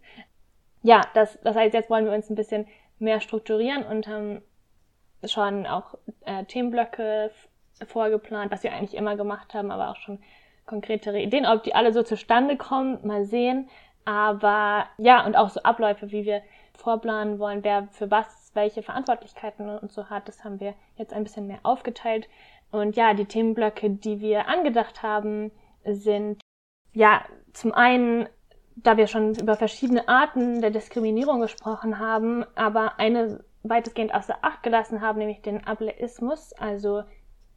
Ja, 0.81 1.01
das, 1.13 1.37
das 1.43 1.57
heißt, 1.57 1.73
jetzt 1.73 1.89
wollen 1.89 2.05
wir 2.05 2.13
uns 2.13 2.29
ein 2.29 2.35
bisschen 2.35 2.67
mehr 2.99 3.19
strukturieren 3.19 3.83
und 3.83 4.07
haben 4.07 4.41
schon 5.25 5.67
auch 5.67 5.95
äh, 6.23 6.45
Themenblöcke 6.45 7.31
vorgeplant, 7.85 8.49
was 8.49 8.63
wir 8.63 8.71
eigentlich 8.71 8.95
immer 8.95 9.17
gemacht 9.17 9.53
haben, 9.53 9.71
aber 9.71 9.89
auch 9.89 9.97
schon 9.97 10.19
konkretere 10.65 11.19
Ideen. 11.19 11.45
Ob 11.45 11.63
die 11.63 11.75
alle 11.75 11.91
so 11.91 12.01
zustande 12.01 12.55
kommen, 12.55 13.05
mal 13.05 13.25
sehen. 13.25 13.67
Aber 14.05 14.85
ja, 14.97 15.25
und 15.25 15.35
auch 15.35 15.49
so 15.49 15.61
Abläufe, 15.63 16.11
wie 16.11 16.23
wir 16.23 16.41
vorplanen 16.75 17.39
wollen, 17.39 17.63
wer 17.63 17.87
für 17.91 18.11
was 18.11 18.51
welche 18.53 18.81
Verantwortlichkeiten 18.81 19.69
und 19.69 19.91
so 19.91 20.09
hat. 20.09 20.27
Das 20.27 20.43
haben 20.43 20.59
wir 20.59 20.73
jetzt 20.97 21.13
ein 21.13 21.23
bisschen 21.23 21.47
mehr 21.47 21.59
aufgeteilt. 21.63 22.27
Und 22.71 22.95
ja, 22.95 23.13
die 23.13 23.25
Themenblöcke, 23.25 23.89
die 23.89 24.19
wir 24.19 24.47
angedacht 24.47 25.03
haben, 25.03 25.51
sind 25.85 26.41
ja 26.93 27.23
zum 27.53 27.73
einen, 27.73 28.27
da 28.75 28.97
wir 28.97 29.07
schon 29.07 29.35
über 29.35 29.55
verschiedene 29.55 30.07
Arten 30.07 30.61
der 30.61 30.71
Diskriminierung 30.71 31.41
gesprochen 31.41 31.99
haben, 31.99 32.45
aber 32.55 32.99
eine 32.99 33.43
weitestgehend 33.63 34.13
außer 34.13 34.37
Acht 34.41 34.63
gelassen 34.63 35.01
haben, 35.01 35.19
nämlich 35.19 35.41
den 35.41 35.65
Ableismus, 35.65 36.53
also 36.53 37.03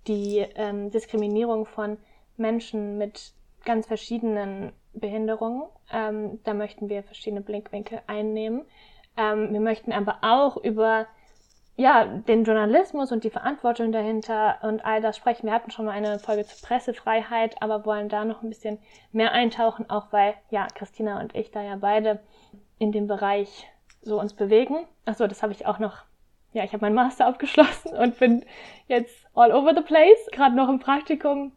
die 0.06 0.38
ähm, 0.54 0.90
Diskriminierung 0.90 1.66
von 1.66 1.98
Menschen 2.36 2.98
mit 2.98 3.32
ganz 3.64 3.86
verschiedenen 3.86 4.72
Behinderungen. 4.94 5.64
Ähm, 5.92 6.40
da 6.44 6.54
möchten 6.54 6.88
wir 6.88 7.02
verschiedene 7.02 7.42
Blickwinkel 7.42 8.00
einnehmen. 8.06 8.64
Ähm, 9.18 9.52
wir 9.52 9.60
möchten 9.60 9.92
aber 9.92 10.18
auch 10.22 10.56
über 10.56 11.06
ja, 11.76 12.04
den 12.04 12.42
Journalismus 12.42 13.12
und 13.12 13.22
die 13.22 13.30
Verantwortung 13.30 13.92
dahinter 13.92 14.58
und 14.62 14.84
all 14.84 15.00
das 15.00 15.16
sprechen. 15.16 15.46
Wir 15.46 15.52
hatten 15.52 15.70
schon 15.70 15.84
mal 15.84 15.92
eine 15.92 16.18
Folge 16.18 16.44
zur 16.44 16.66
Pressefreiheit, 16.66 17.62
aber 17.62 17.86
wollen 17.86 18.08
da 18.08 18.24
noch 18.24 18.42
ein 18.42 18.48
bisschen 18.48 18.78
mehr 19.12 19.30
eintauchen, 19.30 19.88
auch 19.88 20.12
weil, 20.12 20.34
ja, 20.50 20.66
Christina 20.74 21.20
und 21.20 21.36
ich 21.36 21.52
da 21.52 21.62
ja 21.62 21.76
beide 21.76 22.18
in 22.80 22.90
dem 22.90 23.06
Bereich 23.06 23.68
so 24.02 24.18
uns 24.18 24.34
bewegen. 24.34 24.86
Achso, 25.04 25.28
das 25.28 25.42
habe 25.42 25.52
ich 25.52 25.66
auch 25.66 25.78
noch, 25.78 25.98
ja, 26.52 26.64
ich 26.64 26.72
habe 26.72 26.80
meinen 26.80 26.96
Master 26.96 27.26
abgeschlossen 27.26 27.96
und 27.96 28.18
bin 28.18 28.44
jetzt 28.88 29.16
all 29.34 29.52
over 29.52 29.72
the 29.72 29.82
place, 29.82 30.28
gerade 30.32 30.56
noch 30.56 30.68
im 30.68 30.80
Praktikum, 30.80 31.52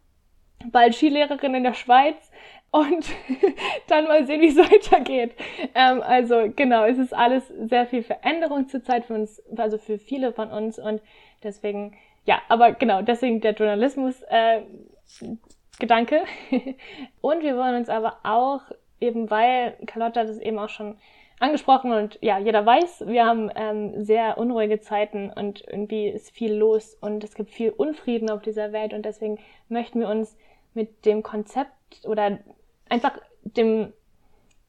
bald 0.70 0.94
Skilehrerin 0.94 1.56
in 1.56 1.64
der 1.64 1.74
Schweiz 1.74 2.30
und 2.72 3.06
dann 3.86 4.04
mal 4.04 4.26
sehen, 4.26 4.40
wie 4.40 4.48
es 4.48 4.56
weitergeht. 4.72 5.32
Ähm, 5.74 6.02
also 6.02 6.50
genau, 6.56 6.84
es 6.84 6.98
ist 6.98 7.14
alles 7.14 7.46
sehr 7.48 7.86
viel 7.86 8.02
Veränderung 8.02 8.68
zurzeit 8.68 9.04
für 9.04 9.14
uns, 9.14 9.40
also 9.56 9.78
für 9.78 9.98
viele 9.98 10.32
von 10.32 10.50
uns 10.50 10.78
und 10.80 11.00
deswegen, 11.44 11.94
ja, 12.24 12.42
aber 12.48 12.72
genau, 12.72 13.02
deswegen 13.02 13.40
der 13.40 13.52
Journalismus 13.52 14.20
äh, 14.28 14.62
Gedanke. 15.78 16.22
und 17.20 17.42
wir 17.42 17.56
wollen 17.56 17.76
uns 17.76 17.88
aber 17.88 18.18
auch 18.24 18.62
eben, 19.00 19.30
weil 19.30 19.76
Carlotta 19.86 20.24
das 20.24 20.38
eben 20.38 20.58
auch 20.58 20.68
schon 20.68 20.96
angesprochen 21.40 21.92
und 21.92 22.18
ja, 22.22 22.38
jeder 22.38 22.64
weiß, 22.64 23.04
wir 23.08 23.26
haben 23.26 23.50
ähm, 23.56 24.04
sehr 24.04 24.38
unruhige 24.38 24.80
Zeiten 24.80 25.30
und 25.30 25.64
irgendwie 25.66 26.06
ist 26.06 26.30
viel 26.30 26.54
los 26.54 26.96
und 27.00 27.24
es 27.24 27.34
gibt 27.34 27.50
viel 27.50 27.70
Unfrieden 27.70 28.30
auf 28.30 28.42
dieser 28.42 28.72
Welt 28.72 28.92
und 28.92 29.04
deswegen 29.04 29.40
möchten 29.68 30.00
wir 30.00 30.08
uns 30.08 30.36
mit 30.72 31.04
dem 31.04 31.24
Konzept 31.24 31.72
oder 32.04 32.38
einfach 32.88 33.18
dem 33.42 33.92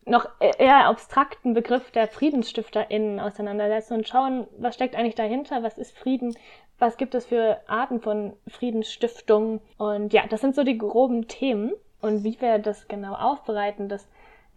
noch 0.05 0.27
eher 0.39 0.85
abstrakten 0.87 1.53
Begriff 1.53 1.91
der 1.91 2.07
FriedensstifterInnen 2.07 3.19
auseinandersetzen 3.19 3.93
und 3.93 4.07
schauen, 4.07 4.47
was 4.57 4.75
steckt 4.75 4.95
eigentlich 4.95 5.15
dahinter, 5.15 5.63
was 5.63 5.77
ist 5.77 5.97
Frieden, 5.97 6.35
was 6.77 6.97
gibt 6.97 7.15
es 7.15 7.25
für 7.25 7.61
Arten 7.67 8.01
von 8.01 8.33
Friedensstiftung. 8.47 9.61
Und 9.77 10.11
ja, 10.11 10.27
das 10.27 10.41
sind 10.41 10.55
so 10.55 10.63
die 10.63 10.77
groben 10.77 11.27
Themen. 11.27 11.71
Und 12.01 12.25
wie 12.25 12.39
wir 12.41 12.59
das 12.59 12.89
genau 12.89 13.13
aufbereiten, 13.13 13.87
das 13.87 14.05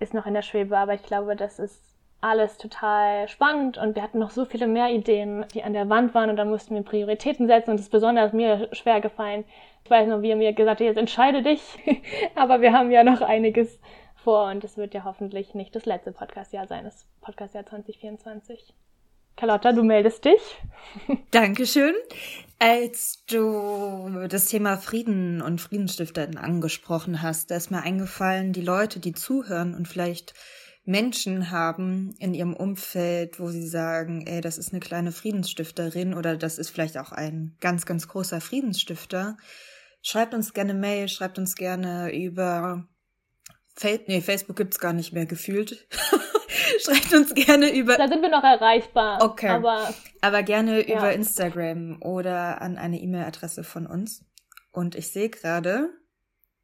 ist 0.01 0.15
noch 0.15 0.27
in 0.27 0.35
der 0.35 0.43
Schwebe, 0.43 0.77
aber 0.77 0.95
ich 0.95 1.05
glaube, 1.05 1.37
das 1.37 1.61
ist 1.61 1.81
alles 2.21 2.57
total 2.59 3.29
spannend 3.29 3.79
und 3.79 3.95
wir 3.95 4.03
hatten 4.03 4.19
noch 4.19 4.31
so 4.31 4.45
viele 4.45 4.67
mehr 4.67 4.91
Ideen, 4.91 5.45
die 5.55 5.63
an 5.63 5.73
der 5.73 5.89
Wand 5.89 6.15
waren 6.15 6.31
und 6.31 6.37
da 6.37 6.45
mussten 6.45 6.75
wir 6.75 6.83
Prioritäten 6.83 7.47
setzen 7.47 7.71
und 7.71 7.77
es 7.77 7.83
ist 7.83 7.93
besonders 7.93 8.33
mir 8.33 8.69
schwer 8.73 9.01
gefallen. 9.01 9.45
Ich 9.85 9.91
weiß 9.91 10.09
noch, 10.09 10.23
wie 10.23 10.31
er 10.31 10.37
mir 10.37 10.53
gesagt 10.53 10.81
hat, 10.81 10.87
jetzt 10.87 10.97
entscheide 10.97 11.43
dich, 11.43 11.63
aber 12.35 12.61
wir 12.61 12.73
haben 12.73 12.91
ja 12.91 13.05
noch 13.05 13.21
einiges 13.21 13.79
vor 14.17 14.51
und 14.51 14.65
es 14.65 14.77
wird 14.77 14.95
ja 14.95 15.05
hoffentlich 15.05 15.55
nicht 15.55 15.77
das 15.77 15.87
letzte 15.87 16.11
Podcastjahr 16.11 16.67
sein, 16.67 16.85
das 16.85 17.07
Podcastjahr 17.21 17.65
2024. 17.67 18.75
Carlotta, 19.37 19.73
du 19.73 19.85
meldest 19.85 20.25
dich. 20.25 20.41
Dankeschön. 21.31 21.95
Als 22.59 23.23
du 23.27 24.27
das 24.29 24.47
Thema 24.47 24.79
Frieden 24.79 25.43
und 25.43 25.61
Friedensstifter 25.61 26.27
angesprochen 26.43 27.21
hast, 27.21 27.51
da 27.51 27.57
ist 27.57 27.71
mir 27.71 27.83
eingefallen, 27.83 28.55
die 28.55 28.63
Leute, 28.63 28.99
die 28.99 29.13
zuhören 29.13 29.75
und 29.75 29.87
vielleicht 29.87 30.33
Menschen 30.87 31.51
haben 31.51 32.15
in 32.19 32.33
ihrem 32.33 32.55
Umfeld, 32.55 33.41
wo 33.41 33.49
sie 33.49 33.67
sagen, 33.67 34.27
ey, 34.27 34.41
das 34.41 34.57
ist 34.57 34.73
eine 34.73 34.81
kleine 34.81 35.13
Friedensstifterin 35.13 36.15
oder 36.15 36.37
das 36.37 36.59
ist 36.59 36.71
vielleicht 36.71 36.97
auch 36.97 37.13
ein 37.13 37.57
ganz, 37.61 37.87
ganz 37.87 38.09
großer 38.09 38.41
Friedensstifter, 38.41 39.37
schreibt 40.01 40.33
uns 40.33 40.55
gerne 40.55 40.75
Mail, 40.75 41.09
schreibt 41.09 41.39
uns 41.39 41.57
gerne 41.57 42.15
über 42.15 42.87
Fa 43.79 43.89
nee, 44.07 44.23
Facebook 44.23 44.57
gibt's 44.57 44.79
gar 44.79 44.95
nicht 44.95 45.13
mehr 45.13 45.27
gefühlt. 45.27 45.87
schreibt 46.81 47.13
uns 47.13 47.35
gerne 47.35 47.75
über. 47.75 47.99
Da 47.99 48.09
sind 48.09 48.23
wir 48.23 48.31
noch 48.31 48.45
erreichbar. 48.45 49.23
Okay. 49.23 49.49
Aber, 49.49 49.93
aber 50.23 50.43
gerne 50.43 50.89
ja. 50.89 50.97
über 50.97 51.13
Instagram 51.13 52.01
oder 52.01 52.63
an 52.63 52.79
eine 52.79 52.99
E-Mail-Adresse 52.99 53.65
von 53.65 53.87
uns. 53.87 54.25
Und 54.73 54.95
ich 54.95 55.09
sehe 55.09 55.29
gerade, 55.29 55.91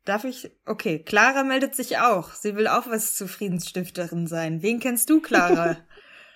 Darf 0.05 0.25
ich? 0.25 0.51
Okay, 0.67 0.99
Clara 0.99 1.45
meldet 1.45 1.77
sich 1.77 1.99
auch. 1.99 2.31
Sie 2.31 2.57
will 2.57 2.67
auch 2.67 2.89
was 2.89 3.15
zur 3.15 3.29
Friedensstifterin 3.29 4.27
sein. 4.27 4.63
Wen 4.63 4.81
kennst 4.81 5.09
du, 5.11 5.21
Clara? 5.21 5.77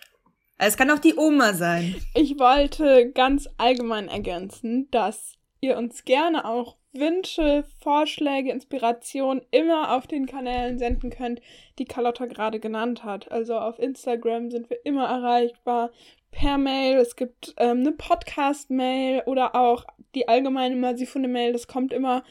es 0.58 0.76
kann 0.76 0.90
auch 0.90 1.00
die 1.00 1.16
Oma 1.16 1.52
sein. 1.52 1.96
Ich 2.14 2.38
wollte 2.38 3.10
ganz 3.12 3.48
allgemein 3.58 4.08
ergänzen, 4.08 4.88
dass 4.90 5.34
ihr 5.60 5.76
uns 5.76 6.04
gerne 6.04 6.44
auch 6.44 6.76
Wünsche, 6.92 7.64
Vorschläge, 7.80 8.50
Inspiration 8.52 9.42
immer 9.50 9.96
auf 9.96 10.06
den 10.06 10.26
Kanälen 10.26 10.78
senden 10.78 11.10
könnt, 11.10 11.40
die 11.78 11.84
Carlotta 11.84 12.26
gerade 12.26 12.60
genannt 12.60 13.04
hat. 13.04 13.30
Also 13.30 13.58
auf 13.58 13.78
Instagram 13.78 14.50
sind 14.50 14.70
wir 14.70 14.78
immer 14.84 15.06
erreichbar, 15.06 15.90
per 16.30 16.58
Mail, 16.58 16.98
es 16.98 17.16
gibt 17.16 17.54
ähm, 17.56 17.80
eine 17.80 17.92
Podcast-Mail 17.92 19.22
oder 19.26 19.54
auch 19.54 19.84
die 20.14 20.28
allgemeine 20.28 20.76
Masifunde-Mail, 20.76 21.52
das 21.52 21.66
kommt 21.66 21.92
immer 21.92 22.24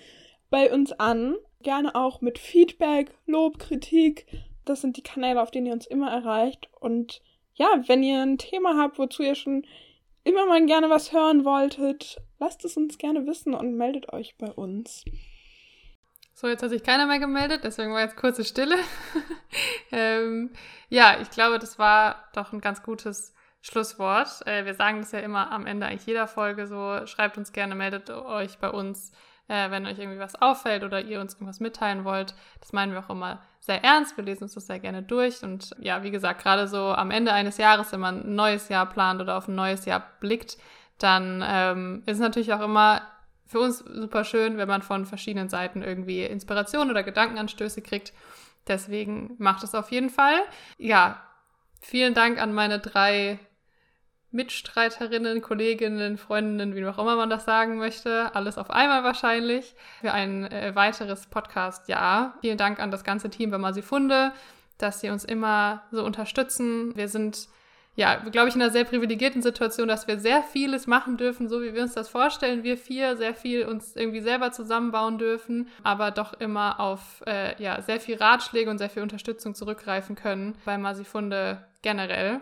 bei 0.55 0.71
uns 0.71 0.93
an. 0.93 1.35
Gerne 1.63 1.95
auch 1.95 2.21
mit 2.21 2.39
Feedback, 2.39 3.11
Lob, 3.25 3.59
Kritik. 3.59 4.25
Das 4.63 4.79
sind 4.79 4.95
die 4.95 5.03
Kanäle, 5.03 5.41
auf 5.41 5.51
denen 5.51 5.65
ihr 5.65 5.73
uns 5.73 5.85
immer 5.85 6.09
erreicht. 6.09 6.69
Und 6.79 7.21
ja, 7.55 7.67
wenn 7.87 8.03
ihr 8.03 8.21
ein 8.21 8.37
Thema 8.37 8.77
habt, 8.77 8.97
wozu 8.97 9.21
ihr 9.21 9.35
schon 9.35 9.65
immer 10.23 10.45
mal 10.45 10.65
gerne 10.65 10.89
was 10.89 11.11
hören 11.11 11.43
wolltet, 11.43 12.21
lasst 12.39 12.63
es 12.63 12.77
uns 12.77 12.97
gerne 12.97 13.27
wissen 13.27 13.53
und 13.53 13.75
meldet 13.75 14.13
euch 14.13 14.37
bei 14.37 14.49
uns. 14.49 15.03
So, 16.33 16.47
jetzt 16.47 16.63
hat 16.63 16.69
sich 16.69 16.83
keiner 16.83 17.05
mehr 17.05 17.19
gemeldet, 17.19 17.65
deswegen 17.65 17.91
war 17.91 17.99
jetzt 17.99 18.15
kurze 18.15 18.45
Stille. 18.45 18.77
ähm, 19.91 20.53
ja, 20.87 21.19
ich 21.21 21.31
glaube, 21.31 21.59
das 21.59 21.77
war 21.77 22.29
doch 22.33 22.53
ein 22.53 22.61
ganz 22.61 22.81
gutes 22.81 23.33
Schlusswort. 23.59 24.47
Äh, 24.47 24.63
wir 24.63 24.73
sagen 24.73 24.99
das 24.99 25.11
ja 25.11 25.19
immer 25.19 25.51
am 25.51 25.65
Ende 25.65 25.87
eigentlich 25.87 26.05
jeder 26.05 26.27
Folge 26.27 26.65
so. 26.65 27.05
Schreibt 27.07 27.37
uns 27.37 27.51
gerne, 27.51 27.75
meldet 27.75 28.09
euch 28.09 28.57
bei 28.59 28.69
uns 28.69 29.11
äh, 29.47 29.71
wenn 29.71 29.86
euch 29.86 29.99
irgendwie 29.99 30.19
was 30.19 30.36
auffällt 30.36 30.84
oder 30.84 31.01
ihr 31.01 31.19
uns 31.21 31.34
irgendwas 31.34 31.60
mitteilen 31.60 32.03
wollt. 32.03 32.34
Das 32.60 32.73
meinen 32.73 32.93
wir 32.93 32.99
auch 32.99 33.10
immer 33.10 33.41
sehr 33.60 33.84
ernst. 33.84 34.17
Wir 34.17 34.23
lesen 34.23 34.43
uns 34.43 34.53
das 34.53 34.67
sehr 34.67 34.79
gerne 34.79 35.03
durch. 35.03 35.43
Und 35.43 35.75
ja, 35.79 36.03
wie 36.03 36.12
gesagt, 36.12 36.41
gerade 36.41 36.67
so 36.67 36.93
am 36.93 37.12
Ende 37.12 37.34
eines 37.34 37.58
Jahres, 37.58 37.91
wenn 37.91 37.99
man 37.99 38.25
ein 38.25 38.36
neues 38.36 38.69
Jahr 38.69 38.86
plant 38.88 39.21
oder 39.21 39.38
auf 39.38 39.47
ein 39.47 39.55
neues 39.55 39.86
Jahr 39.86 40.03
blickt, 40.19 40.58
dann 40.97 41.43
ähm, 41.45 42.03
ist 42.05 42.15
es 42.15 42.21
natürlich 42.21 42.53
auch 42.53 42.62
immer 42.62 43.01
für 43.45 43.60
uns 43.60 43.79
super 43.79 44.23
schön, 44.23 44.58
wenn 44.58 44.67
man 44.67 44.81
von 44.81 45.05
verschiedenen 45.05 45.49
Seiten 45.49 45.84
irgendwie 45.84 46.23
Inspiration 46.23 46.89
oder 46.89 47.03
Gedankenanstöße 47.03 47.81
kriegt. 47.81 48.13
Deswegen 48.67 49.36
macht 49.38 49.63
es 49.63 49.75
auf 49.75 49.91
jeden 49.91 50.10
Fall. 50.10 50.39
Ja, 50.77 51.21
vielen 51.81 52.15
Dank 52.15 52.41
an 52.41 52.53
meine 52.53 52.79
drei 52.79 53.39
Mitstreiterinnen, 54.35 55.41
Kolleginnen, 55.41 56.17
Freundinnen, 56.17 56.75
wie 56.75 56.85
auch 56.85 56.99
immer 56.99 57.15
man 57.15 57.29
das 57.29 57.45
sagen 57.45 57.77
möchte. 57.77 58.35
Alles 58.35 58.57
auf 58.57 58.69
einmal 58.69 59.03
wahrscheinlich 59.03 59.75
für 60.01 60.11
ein 60.11 60.43
äh, 60.51 60.75
weiteres 60.75 61.27
Podcast-Jahr. 61.27 62.37
Vielen 62.41 62.57
Dank 62.57 62.79
an 62.79 62.91
das 62.91 63.03
ganze 63.03 63.29
Team 63.29 63.49
bei 63.49 63.57
Masifunde, 63.57 64.33
dass 64.77 64.99
sie 64.99 65.09
uns 65.09 65.23
immer 65.23 65.83
so 65.91 66.03
unterstützen. 66.03 66.95
Wir 66.95 67.07
sind 67.07 67.47
ja, 67.97 68.15
glaube 68.15 68.49
ich, 68.49 68.55
in 68.55 68.61
einer 68.61 68.71
sehr 68.71 68.83
privilegierten 68.83 69.41
Situation, 69.41 69.87
dass 69.87 70.05
wir 70.05 70.19
sehr 70.19 70.43
vieles 70.43 70.85
machen 70.85 71.15
dürfen, 71.15 71.47
so 71.47 71.61
wie 71.61 71.73
wir 71.73 71.81
uns 71.81 71.93
das 71.93 72.09
vorstellen. 72.09 72.63
Wir 72.63 72.77
vier 72.77 73.15
sehr 73.15 73.33
viel 73.33 73.65
uns 73.65 73.95
irgendwie 73.95 74.19
selber 74.19 74.51
zusammenbauen 74.51 75.17
dürfen, 75.17 75.69
aber 75.81 76.11
doch 76.11 76.33
immer 76.33 76.81
auf 76.81 77.23
äh, 77.25 77.61
ja, 77.61 77.81
sehr 77.81 78.01
viel 78.01 78.17
Ratschläge 78.17 78.69
und 78.69 78.79
sehr 78.79 78.89
viel 78.89 79.01
Unterstützung 79.01 79.55
zurückgreifen 79.55 80.17
können 80.17 80.55
bei 80.65 80.77
Masifunde 80.77 81.65
generell. 81.81 82.41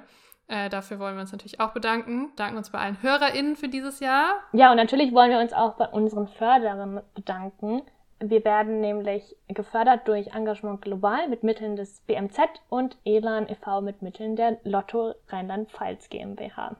Äh, 0.53 0.69
dafür 0.69 0.99
wollen 0.99 1.15
wir 1.15 1.21
uns 1.21 1.31
natürlich 1.31 1.59
auch 1.59 1.71
bedanken. 1.71 2.31
Danken 2.35 2.57
uns 2.57 2.69
bei 2.69 2.77
allen 2.77 3.01
HörerInnen 3.01 3.55
für 3.55 3.69
dieses 3.69 3.99
Jahr. 3.99 4.35
Ja, 4.51 4.69
und 4.69 4.77
natürlich 4.77 5.11
wollen 5.11 5.31
wir 5.31 5.39
uns 5.39 5.51
auch 5.51 5.73
bei 5.73 5.87
unseren 5.87 6.27
Förderern 6.27 7.01
bedanken. 7.15 7.81
Wir 8.19 8.45
werden 8.45 8.79
nämlich 8.79 9.35
gefördert 9.47 10.07
durch 10.07 10.27
Engagement 10.27 10.83
Global 10.83 11.27
mit 11.27 11.41
Mitteln 11.41 11.75
des 11.75 12.01
BMZ 12.01 12.37
und 12.69 12.97
Elan 13.03 13.49
e.V. 13.49 13.81
mit 13.81 14.03
Mitteln 14.03 14.35
der 14.35 14.59
Lotto 14.63 15.15
Rheinland-Pfalz 15.29 16.09
GmbH. 16.09 16.75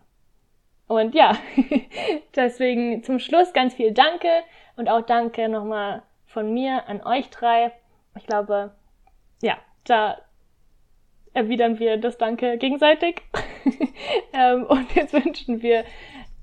Und 0.85 1.15
ja, 1.15 1.35
deswegen 2.35 3.03
zum 3.03 3.17
Schluss 3.17 3.53
ganz 3.53 3.73
viel 3.73 3.91
Danke 3.91 4.29
und 4.75 4.87
auch 4.87 5.01
Danke 5.01 5.49
nochmal 5.49 6.03
von 6.27 6.53
mir 6.53 6.87
an 6.87 7.01
euch 7.01 7.31
drei. 7.31 7.71
Ich 8.15 8.27
glaube, 8.27 8.75
ja, 9.41 9.57
da 9.85 10.19
erwidern 11.33 11.79
wir 11.79 11.97
das 11.97 12.17
Danke 12.17 12.57
gegenseitig. 12.57 13.21
ähm, 14.33 14.65
und 14.65 14.93
jetzt 14.95 15.13
wünschen 15.13 15.61
wir 15.61 15.83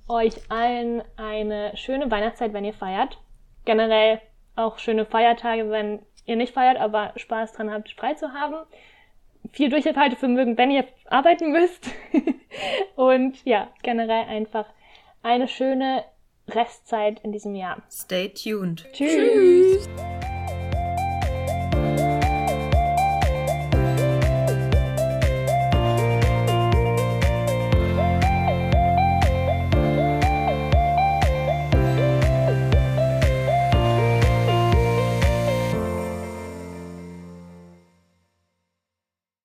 euch 0.09 0.35
allen 0.49 1.03
eine 1.17 1.77
schöne 1.77 2.11
Weihnachtszeit, 2.11 2.53
wenn 2.53 2.65
ihr 2.65 2.75
feiert. 2.75 3.19
Generell 3.65 4.21
auch 4.57 4.79
schöne 4.79 5.07
Feiertage, 5.07 5.71
wenn 5.71 6.01
ihr 6.27 6.37
nicht 6.37 6.53
feiert, 6.53 6.79
aber 6.79 7.13
Spaß 7.17 7.53
dran 7.53 7.71
habt, 7.71 7.91
frei 7.93 8.15
zu 8.15 8.33
haben. 8.33 8.57
Viel 9.53 9.71
Durchhaltevermögen, 9.71 10.59
wenn 10.59 10.71
ihr 10.71 10.85
arbeiten 11.07 11.53
müsst. 11.53 11.91
und 12.97 13.45
ja, 13.45 13.69
generell 13.83 14.25
einfach 14.29 14.67
eine 15.23 15.49
schöne 15.49 16.05
Restzeit 16.49 17.21
in 17.21 17.33
diesem 17.33 17.55
Jahr. 17.55 17.83
Stay 17.91 18.29
tuned. 18.29 18.87
Tschüss. 18.93 19.89
Tschüss. 19.89 19.89